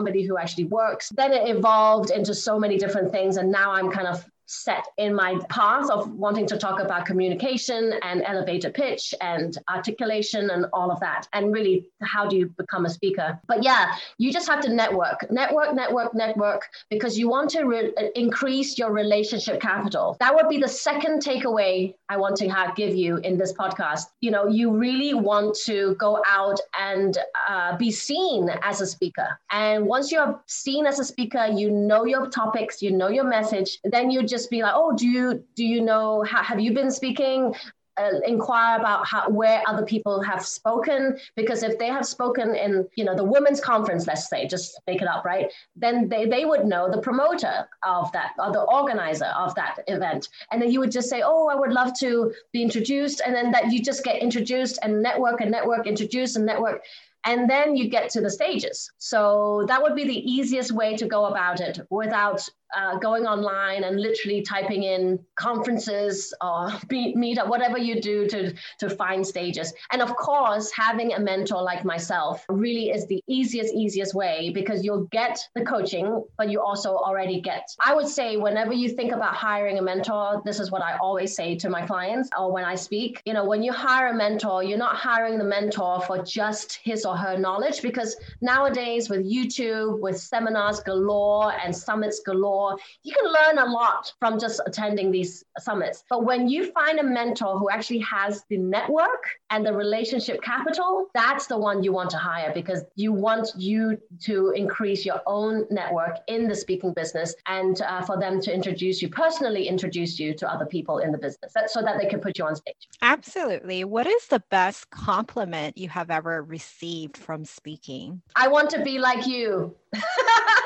somebody 0.00 0.22
who 0.22 0.38
actually 0.38 0.64
works. 0.64 1.10
Then 1.10 1.32
it 1.32 1.54
evolved 1.54 2.10
into 2.10 2.34
so 2.34 2.58
many 2.58 2.78
different 2.78 3.12
things 3.12 3.36
and 3.36 3.50
now 3.50 3.72
i'm 3.72 3.90
kind 3.90 4.06
of 4.06 4.29
set 4.50 4.84
in 4.98 5.14
my 5.14 5.38
path 5.48 5.88
of 5.90 6.10
wanting 6.12 6.44
to 6.44 6.58
talk 6.58 6.80
about 6.80 7.06
communication 7.06 7.94
and 8.02 8.22
elevator 8.24 8.68
pitch 8.68 9.14
and 9.20 9.56
articulation 9.68 10.50
and 10.50 10.66
all 10.72 10.90
of 10.90 10.98
that. 10.98 11.28
And 11.32 11.52
really, 11.52 11.86
how 12.02 12.26
do 12.26 12.36
you 12.36 12.46
become 12.46 12.84
a 12.84 12.90
speaker? 12.90 13.38
But 13.46 13.62
yeah, 13.62 13.94
you 14.18 14.32
just 14.32 14.48
have 14.48 14.60
to 14.62 14.72
network, 14.72 15.30
network, 15.30 15.74
network, 15.74 16.14
network, 16.14 16.68
because 16.90 17.16
you 17.16 17.28
want 17.28 17.50
to 17.50 17.62
re- 17.62 17.92
increase 18.16 18.76
your 18.76 18.90
relationship 18.92 19.60
capital. 19.60 20.16
That 20.18 20.34
would 20.34 20.48
be 20.48 20.58
the 20.58 20.68
second 20.68 21.22
takeaway 21.22 21.94
I 22.08 22.16
want 22.16 22.36
to 22.38 22.48
have, 22.48 22.74
give 22.74 22.96
you 22.96 23.18
in 23.18 23.38
this 23.38 23.52
podcast. 23.52 24.06
You 24.20 24.32
know, 24.32 24.48
you 24.48 24.72
really 24.72 25.14
want 25.14 25.54
to 25.66 25.94
go 25.94 26.22
out 26.26 26.58
and 26.76 27.16
uh, 27.48 27.76
be 27.76 27.92
seen 27.92 28.50
as 28.62 28.80
a 28.80 28.86
speaker. 28.86 29.38
And 29.52 29.86
once 29.86 30.10
you're 30.10 30.40
seen 30.46 30.86
as 30.86 30.98
a 30.98 31.04
speaker, 31.04 31.46
you 31.46 31.70
know 31.70 32.04
your 32.04 32.28
topics, 32.28 32.82
you 32.82 32.90
know 32.90 33.08
your 33.08 33.24
message, 33.24 33.78
then 33.84 34.10
you 34.10 34.24
just 34.24 34.39
just 34.40 34.50
be 34.50 34.62
like, 34.62 34.72
oh, 34.74 34.92
do 34.96 35.06
you 35.06 35.44
do 35.54 35.64
you 35.64 35.82
know 35.82 36.22
how, 36.22 36.42
have 36.42 36.60
you 36.60 36.72
been 36.72 36.90
speaking? 36.90 37.54
Uh, 37.96 38.20
inquire 38.26 38.78
about 38.78 39.06
how, 39.06 39.28
where 39.28 39.62
other 39.66 39.84
people 39.84 40.22
have 40.22 40.46
spoken 40.46 41.18
because 41.36 41.62
if 41.62 41.78
they 41.78 41.88
have 41.88 42.06
spoken 42.06 42.54
in 42.54 42.88
you 42.94 43.04
know 43.04 43.14
the 43.14 43.24
women's 43.24 43.60
conference 43.60 44.06
let's 44.06 44.30
say 44.30 44.46
just 44.46 44.80
make 44.86 45.02
it 45.02 45.08
up 45.08 45.22
right 45.24 45.52
then 45.76 46.08
they, 46.08 46.24
they 46.24 46.46
would 46.46 46.64
know 46.64 46.88
the 46.90 47.02
promoter 47.02 47.68
of 47.82 48.10
that 48.12 48.30
or 48.38 48.52
the 48.52 48.62
organizer 48.62 49.32
of 49.36 49.54
that 49.56 49.80
event 49.88 50.28
and 50.50 50.62
then 50.62 50.70
you 50.70 50.78
would 50.78 50.92
just 50.92 51.10
say 51.10 51.20
oh 51.22 51.48
i 51.48 51.54
would 51.54 51.72
love 51.72 51.92
to 51.98 52.32
be 52.52 52.62
introduced 52.62 53.20
and 53.26 53.34
then 53.34 53.50
that 53.50 53.70
you 53.70 53.82
just 53.82 54.02
get 54.04 54.22
introduced 54.22 54.78
and 54.82 55.02
network 55.02 55.40
and 55.42 55.50
network 55.50 55.86
introduce 55.86 56.36
and 56.36 56.46
network 56.46 56.82
and 57.24 57.48
then 57.50 57.76
you 57.76 57.88
get 57.88 58.10
to 58.10 58.20
the 58.20 58.30
stages. 58.30 58.90
So 58.98 59.64
that 59.68 59.82
would 59.82 59.94
be 59.94 60.04
the 60.04 60.30
easiest 60.32 60.72
way 60.72 60.96
to 60.96 61.06
go 61.06 61.26
about 61.26 61.60
it 61.60 61.80
without 61.90 62.48
uh, 62.76 62.98
going 62.98 63.26
online 63.26 63.84
and 63.84 64.00
literally 64.00 64.42
typing 64.42 64.84
in 64.84 65.18
conferences 65.36 66.34
or 66.40 66.70
meet, 66.90 67.16
meet 67.16 67.38
up, 67.38 67.48
whatever 67.48 67.78
you 67.78 68.00
do 68.00 68.26
to, 68.28 68.54
to 68.78 68.90
find 68.90 69.26
stages. 69.26 69.72
And 69.92 70.02
of 70.02 70.14
course, 70.16 70.70
having 70.70 71.14
a 71.14 71.20
mentor 71.20 71.62
like 71.62 71.84
myself 71.84 72.44
really 72.48 72.90
is 72.90 73.06
the 73.06 73.22
easiest, 73.26 73.74
easiest 73.74 74.14
way 74.14 74.50
because 74.54 74.84
you'll 74.84 75.06
get 75.06 75.38
the 75.54 75.64
coaching, 75.64 76.24
but 76.38 76.50
you 76.50 76.60
also 76.60 76.96
already 76.96 77.40
get. 77.40 77.68
I 77.84 77.94
would 77.94 78.08
say, 78.08 78.36
whenever 78.36 78.72
you 78.72 78.88
think 78.88 79.12
about 79.12 79.34
hiring 79.34 79.78
a 79.78 79.82
mentor, 79.82 80.42
this 80.44 80.60
is 80.60 80.70
what 80.70 80.82
I 80.82 80.96
always 80.98 81.34
say 81.34 81.56
to 81.56 81.70
my 81.70 81.86
clients 81.86 82.28
or 82.38 82.52
when 82.52 82.64
I 82.64 82.74
speak. 82.74 83.22
You 83.24 83.34
know, 83.34 83.44
when 83.44 83.62
you 83.62 83.72
hire 83.72 84.08
a 84.08 84.14
mentor, 84.14 84.62
you're 84.62 84.78
not 84.78 84.96
hiring 84.96 85.38
the 85.38 85.44
mentor 85.44 86.00
for 86.02 86.22
just 86.22 86.78
his 86.82 87.04
or 87.04 87.16
her 87.16 87.38
knowledge 87.38 87.82
because 87.82 88.16
nowadays 88.40 89.08
with 89.08 89.24
YouTube, 89.24 90.00
with 90.00 90.18
seminars 90.18 90.80
galore 90.80 91.52
and 91.52 91.74
summits 91.74 92.20
galore, 92.20 92.59
you 93.02 93.14
can 93.14 93.26
learn 93.32 93.66
a 93.66 93.70
lot 93.70 94.12
from 94.18 94.38
just 94.38 94.60
attending 94.66 95.10
these 95.10 95.44
summits. 95.58 96.04
But 96.08 96.24
when 96.24 96.48
you 96.48 96.72
find 96.72 96.98
a 96.98 97.02
mentor 97.02 97.58
who 97.58 97.70
actually 97.70 98.00
has 98.00 98.44
the 98.48 98.58
network 98.58 99.22
and 99.50 99.64
the 99.64 99.72
relationship 99.72 100.42
capital, 100.42 101.06
that's 101.14 101.46
the 101.46 101.58
one 101.58 101.82
you 101.82 101.92
want 101.92 102.10
to 102.10 102.18
hire 102.18 102.52
because 102.54 102.84
you 102.96 103.12
want 103.12 103.48
you 103.56 103.98
to 104.22 104.50
increase 104.50 105.04
your 105.04 105.20
own 105.26 105.66
network 105.70 106.18
in 106.26 106.48
the 106.48 106.54
speaking 106.54 106.92
business 106.92 107.34
and 107.46 107.82
uh, 107.82 108.02
for 108.02 108.18
them 108.18 108.40
to 108.40 108.54
introduce 108.54 109.02
you 109.02 109.08
personally, 109.08 109.68
introduce 109.68 110.18
you 110.18 110.34
to 110.34 110.50
other 110.50 110.66
people 110.66 110.98
in 110.98 111.12
the 111.12 111.18
business 111.18 111.52
so 111.66 111.82
that 111.82 111.98
they 111.98 112.06
can 112.06 112.20
put 112.20 112.38
you 112.38 112.44
on 112.44 112.56
stage. 112.56 112.88
Absolutely. 113.02 113.84
What 113.84 114.06
is 114.06 114.26
the 114.26 114.42
best 114.50 114.90
compliment 114.90 115.78
you 115.78 115.88
have 115.88 116.10
ever 116.10 116.42
received 116.42 117.16
from 117.16 117.44
speaking? 117.44 118.22
I 118.36 118.48
want 118.48 118.70
to 118.70 118.82
be 118.82 118.98
like 118.98 119.26
you. 119.26 119.74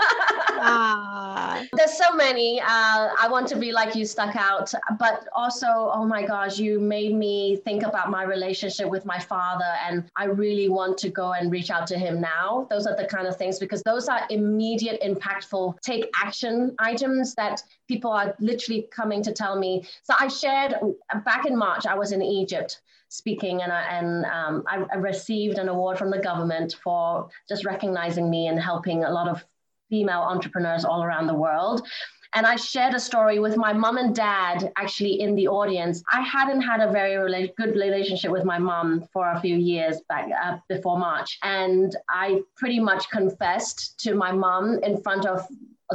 ah. 0.65 1.65
There's 1.75 1.97
so 1.97 2.15
many. 2.15 2.61
Uh, 2.61 3.09
I 3.21 3.29
want 3.31 3.49
to 3.49 3.57
be 3.57 3.73
like 3.73 3.95
you 3.95 4.05
stuck 4.05 4.37
out, 4.37 4.73
but 4.99 5.29
also, 5.33 5.67
oh 5.67 6.05
my 6.05 6.25
gosh, 6.25 6.59
you 6.59 6.81
made 6.81 7.15
me 7.15 7.57
think 7.65 7.83
about 7.83 8.11
my 8.11 8.23
relationship 8.23 8.89
with 8.89 9.05
my 9.05 9.19
father, 9.19 9.73
and 9.87 10.05
I 10.17 10.25
really 10.25 10.69
want 10.69 10.99
to 10.99 11.09
go 11.09 11.33
and 11.33 11.51
reach 11.51 11.71
out 11.71 11.87
to 11.89 11.99
him 11.99 12.21
now. 12.21 12.67
Those 12.71 12.87
are 12.87 12.97
the 12.97 13.07
kind 13.07 13.27
of 13.27 13.37
things 13.37 13.59
because 13.59 13.83
those 13.83 14.09
are 14.09 14.23
immediate, 14.31 15.01
impactful, 15.03 15.81
take 15.81 16.11
action 16.23 16.75
items 16.79 17.35
that 17.35 17.63
people 17.89 18.11
are 18.11 18.35
literally 18.41 18.89
coming 18.91 19.23
to 19.23 19.33
tell 19.33 19.59
me. 19.59 19.87
So 20.03 20.15
I 20.19 20.29
shared 20.29 20.75
back 21.25 21.47
in 21.47 21.57
March, 21.57 21.87
I 21.87 21.95
was 21.95 22.13
in 22.13 22.23
Egypt 22.23 22.81
speaking 23.09 23.63
and, 23.63 23.71
I, 23.71 23.83
and 23.83 24.25
um, 24.25 24.65
I 24.67 24.97
received 24.97 25.59
an 25.59 25.69
award 25.69 25.99
from 25.99 26.11
the 26.11 26.19
government 26.19 26.77
for 26.83 27.29
just 27.49 27.65
recognizing 27.65 28.29
me 28.29 28.49
and 28.49 28.59
helping 28.59 29.05
a 29.05 29.11
lot 29.11 29.29
of 29.29 29.45
female 29.89 30.21
entrepreneurs 30.21 30.85
all 30.85 31.03
around 31.03 31.27
the 31.27 31.35
world. 31.35 31.87
And 32.37 32.47
I 32.47 32.57
shared 32.57 32.95
a 32.95 33.01
story 33.01 33.39
with 33.39 33.57
my 33.57 33.73
mom 33.73 33.97
and 33.97 34.13
dad 34.13 34.73
actually 34.77 35.21
in 35.21 35.37
the 35.37 35.47
audience. 35.47 36.03
I 36.13 36.21
hadn't 36.21 36.63
had 36.63 36.81
a 36.81 36.91
very 36.91 37.13
rela- 37.13 37.55
good 37.57 37.77
relationship 37.77 38.33
with 38.33 38.45
my 38.45 38.59
mom 38.59 39.07
for 39.13 39.31
a 39.31 39.41
few 39.41 39.57
years 39.57 40.01
back 40.09 40.29
uh, 40.45 40.57
before 40.69 40.99
March. 40.99 41.39
And 41.45 41.95
I 42.09 42.41
pretty 42.57 42.81
much 42.81 43.09
confessed 43.11 44.01
to 44.01 44.17
my 44.17 44.33
mom 44.33 44.81
in 44.83 45.01
front 45.01 45.27
of 45.27 45.47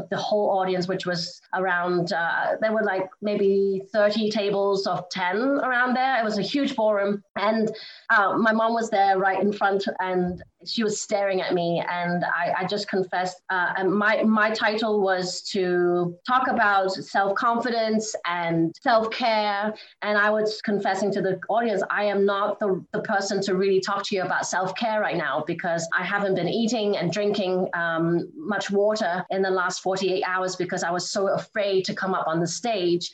the 0.09 0.17
whole 0.17 0.59
audience, 0.59 0.87
which 0.87 1.05
was 1.05 1.41
around, 1.55 2.13
uh, 2.13 2.55
there 2.61 2.71
were 2.71 2.83
like 2.83 3.09
maybe 3.21 3.81
30 3.91 4.29
tables 4.29 4.85
of 4.85 5.09
10 5.09 5.37
around 5.37 5.95
there. 5.95 6.19
It 6.19 6.23
was 6.23 6.37
a 6.37 6.43
huge 6.43 6.75
ballroom. 6.75 7.23
And 7.35 7.71
uh, 8.09 8.37
my 8.37 8.51
mom 8.51 8.73
was 8.73 8.89
there 8.89 9.17
right 9.17 9.41
in 9.41 9.51
front, 9.51 9.85
and 9.99 10.43
she 10.65 10.83
was 10.83 11.01
staring 11.01 11.41
at 11.41 11.53
me. 11.53 11.83
And 11.89 12.23
I, 12.25 12.53
I 12.59 12.65
just 12.65 12.87
confessed. 12.87 13.41
Uh, 13.49 13.73
and 13.77 13.91
my, 13.91 14.23
my 14.23 14.51
title 14.51 15.01
was 15.01 15.41
to 15.51 16.15
talk 16.27 16.47
about 16.47 16.91
self 16.91 17.33
confidence 17.35 18.15
and 18.25 18.75
self 18.81 19.09
care. 19.11 19.73
And 20.01 20.17
I 20.17 20.29
was 20.29 20.61
confessing 20.61 21.11
to 21.13 21.21
the 21.21 21.39
audience, 21.49 21.81
I 21.89 22.03
am 22.03 22.25
not 22.25 22.59
the, 22.59 22.83
the 22.93 23.01
person 23.01 23.41
to 23.43 23.55
really 23.55 23.81
talk 23.81 24.03
to 24.07 24.15
you 24.15 24.21
about 24.21 24.45
self 24.45 24.75
care 24.75 25.01
right 25.01 25.17
now 25.17 25.43
because 25.47 25.87
I 25.97 26.03
haven't 26.03 26.35
been 26.35 26.49
eating 26.49 26.97
and 26.97 27.11
drinking 27.11 27.69
um, 27.73 28.29
much 28.35 28.69
water 28.69 29.25
in 29.29 29.41
the 29.41 29.49
last 29.49 29.81
48 29.89 30.23
hours 30.23 30.55
because 30.55 30.83
I 30.83 30.91
was 30.91 31.09
so 31.09 31.29
afraid 31.29 31.83
to 31.85 31.95
come 31.95 32.13
up 32.13 32.27
on 32.27 32.39
the 32.39 32.45
stage 32.45 33.09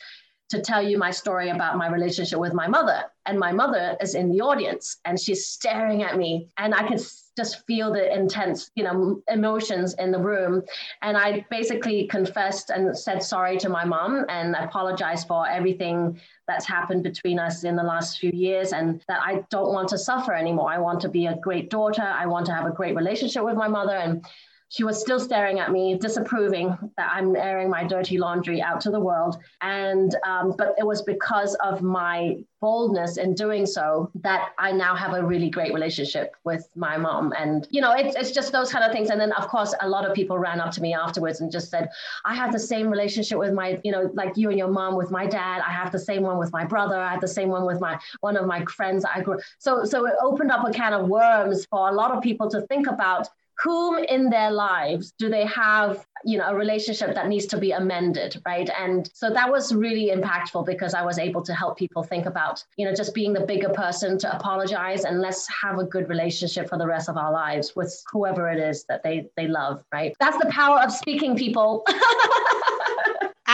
to 0.50 0.60
tell 0.60 0.82
you 0.82 0.98
my 0.98 1.10
story 1.10 1.48
about 1.48 1.78
my 1.78 1.88
relationship 1.88 2.38
with 2.38 2.52
my 2.52 2.68
mother. 2.68 3.04
And 3.24 3.38
my 3.38 3.50
mother 3.50 3.96
is 3.98 4.14
in 4.14 4.30
the 4.30 4.42
audience 4.42 4.98
and 5.06 5.18
she's 5.18 5.46
staring 5.46 6.02
at 6.02 6.18
me 6.18 6.48
and 6.58 6.74
I 6.74 6.86
can 6.86 6.98
just 7.36 7.66
feel 7.66 7.90
the 7.90 8.14
intense, 8.14 8.70
you 8.74 8.84
know, 8.84 9.22
emotions 9.28 9.94
in 9.94 10.12
the 10.12 10.18
room. 10.18 10.62
And 11.00 11.16
I 11.16 11.46
basically 11.50 12.08
confessed 12.08 12.68
and 12.68 12.96
said 12.96 13.22
sorry 13.22 13.56
to 13.58 13.70
my 13.70 13.86
mom 13.86 14.26
and 14.28 14.54
apologized 14.54 15.26
for 15.26 15.48
everything 15.48 16.20
that's 16.46 16.66
happened 16.66 17.02
between 17.04 17.38
us 17.38 17.64
in 17.64 17.74
the 17.74 17.82
last 17.82 18.18
few 18.18 18.30
years 18.32 18.74
and 18.74 19.02
that 19.08 19.20
I 19.24 19.44
don't 19.50 19.72
want 19.72 19.88
to 19.88 19.98
suffer 19.98 20.34
anymore. 20.34 20.70
I 20.70 20.78
want 20.78 21.00
to 21.00 21.08
be 21.08 21.26
a 21.26 21.36
great 21.36 21.70
daughter. 21.70 22.02
I 22.02 22.26
want 22.26 22.44
to 22.46 22.52
have 22.52 22.66
a 22.66 22.70
great 22.70 22.94
relationship 22.94 23.44
with 23.44 23.56
my 23.56 23.66
mother 23.66 23.96
and 23.96 24.24
she 24.68 24.84
was 24.84 25.00
still 25.00 25.20
staring 25.20 25.60
at 25.60 25.70
me, 25.70 25.96
disapproving 25.96 26.76
that 26.96 27.10
I'm 27.12 27.36
airing 27.36 27.70
my 27.70 27.84
dirty 27.84 28.18
laundry 28.18 28.60
out 28.60 28.80
to 28.82 28.90
the 28.90 29.00
world. 29.00 29.36
And, 29.60 30.14
um, 30.26 30.54
but 30.58 30.74
it 30.78 30.86
was 30.86 31.02
because 31.02 31.54
of 31.56 31.82
my 31.82 32.38
boldness 32.60 33.16
in 33.16 33.34
doing 33.34 33.64
so 33.64 34.10
that 34.22 34.52
I 34.58 34.72
now 34.72 34.96
have 34.96 35.12
a 35.12 35.24
really 35.24 35.50
great 35.50 35.72
relationship 35.72 36.34
with 36.42 36.68
my 36.74 36.96
mom. 36.96 37.32
And, 37.38 37.68
you 37.70 37.80
know, 37.80 37.92
it's, 37.92 38.16
it's 38.16 38.32
just 38.32 38.50
those 38.50 38.72
kind 38.72 38.84
of 38.84 38.90
things. 38.92 39.10
And 39.10 39.20
then, 39.20 39.32
of 39.32 39.46
course, 39.46 39.72
a 39.80 39.88
lot 39.88 40.04
of 40.04 40.14
people 40.14 40.38
ran 40.38 40.60
up 40.60 40.72
to 40.72 40.82
me 40.82 40.94
afterwards 40.94 41.40
and 41.40 41.52
just 41.52 41.70
said, 41.70 41.88
I 42.24 42.34
have 42.34 42.52
the 42.52 42.58
same 42.58 42.88
relationship 42.88 43.38
with 43.38 43.52
my, 43.52 43.80
you 43.84 43.92
know, 43.92 44.10
like 44.14 44.36
you 44.36 44.48
and 44.48 44.58
your 44.58 44.70
mom 44.70 44.96
with 44.96 45.12
my 45.12 45.26
dad. 45.26 45.62
I 45.64 45.70
have 45.70 45.92
the 45.92 45.98
same 45.98 46.22
one 46.22 46.38
with 46.38 46.52
my 46.52 46.64
brother. 46.64 46.96
I 46.96 47.12
have 47.12 47.20
the 47.20 47.28
same 47.28 47.50
one 47.50 47.66
with 47.66 47.80
my, 47.80 48.00
one 48.20 48.36
of 48.36 48.46
my 48.46 48.64
friends 48.64 49.04
I 49.04 49.20
grew. 49.20 49.38
So, 49.58 49.84
so 49.84 50.06
it 50.06 50.14
opened 50.20 50.50
up 50.50 50.66
a 50.66 50.72
can 50.72 50.92
of 50.92 51.08
worms 51.08 51.66
for 51.66 51.88
a 51.88 51.92
lot 51.92 52.10
of 52.10 52.22
people 52.22 52.50
to 52.50 52.62
think 52.62 52.88
about 52.88 53.28
whom 53.62 53.98
in 54.04 54.28
their 54.30 54.50
lives 54.50 55.12
do 55.18 55.28
they 55.28 55.46
have 55.46 56.06
you 56.24 56.38
know 56.38 56.48
a 56.48 56.54
relationship 56.54 57.14
that 57.14 57.28
needs 57.28 57.46
to 57.46 57.58
be 57.58 57.72
amended 57.72 58.40
right? 58.44 58.68
And 58.78 59.08
so 59.14 59.30
that 59.30 59.50
was 59.50 59.74
really 59.74 60.10
impactful 60.14 60.66
because 60.66 60.94
i 60.94 61.02
was 61.02 61.18
able 61.18 61.42
to 61.42 61.54
help 61.54 61.76
people 61.78 62.02
think 62.02 62.26
about 62.26 62.62
you 62.76 62.84
know 62.84 62.94
just 62.94 63.14
being 63.14 63.32
the 63.32 63.40
bigger 63.40 63.68
person 63.68 64.18
to 64.18 64.36
apologize 64.36 65.04
and 65.04 65.20
let's 65.20 65.46
have 65.48 65.78
a 65.78 65.84
good 65.84 66.08
relationship 66.08 66.68
for 66.68 66.78
the 66.78 66.86
rest 66.86 67.08
of 67.08 67.16
our 67.16 67.32
lives 67.32 67.74
with 67.76 68.02
whoever 68.12 68.50
it 68.50 68.58
is 68.58 68.84
that 68.88 69.02
they 69.02 69.28
they 69.36 69.46
love 69.46 69.82
right? 69.92 70.14
That's 70.20 70.38
the 70.38 70.50
power 70.50 70.80
of 70.80 70.92
speaking 70.92 71.36
people 71.36 71.84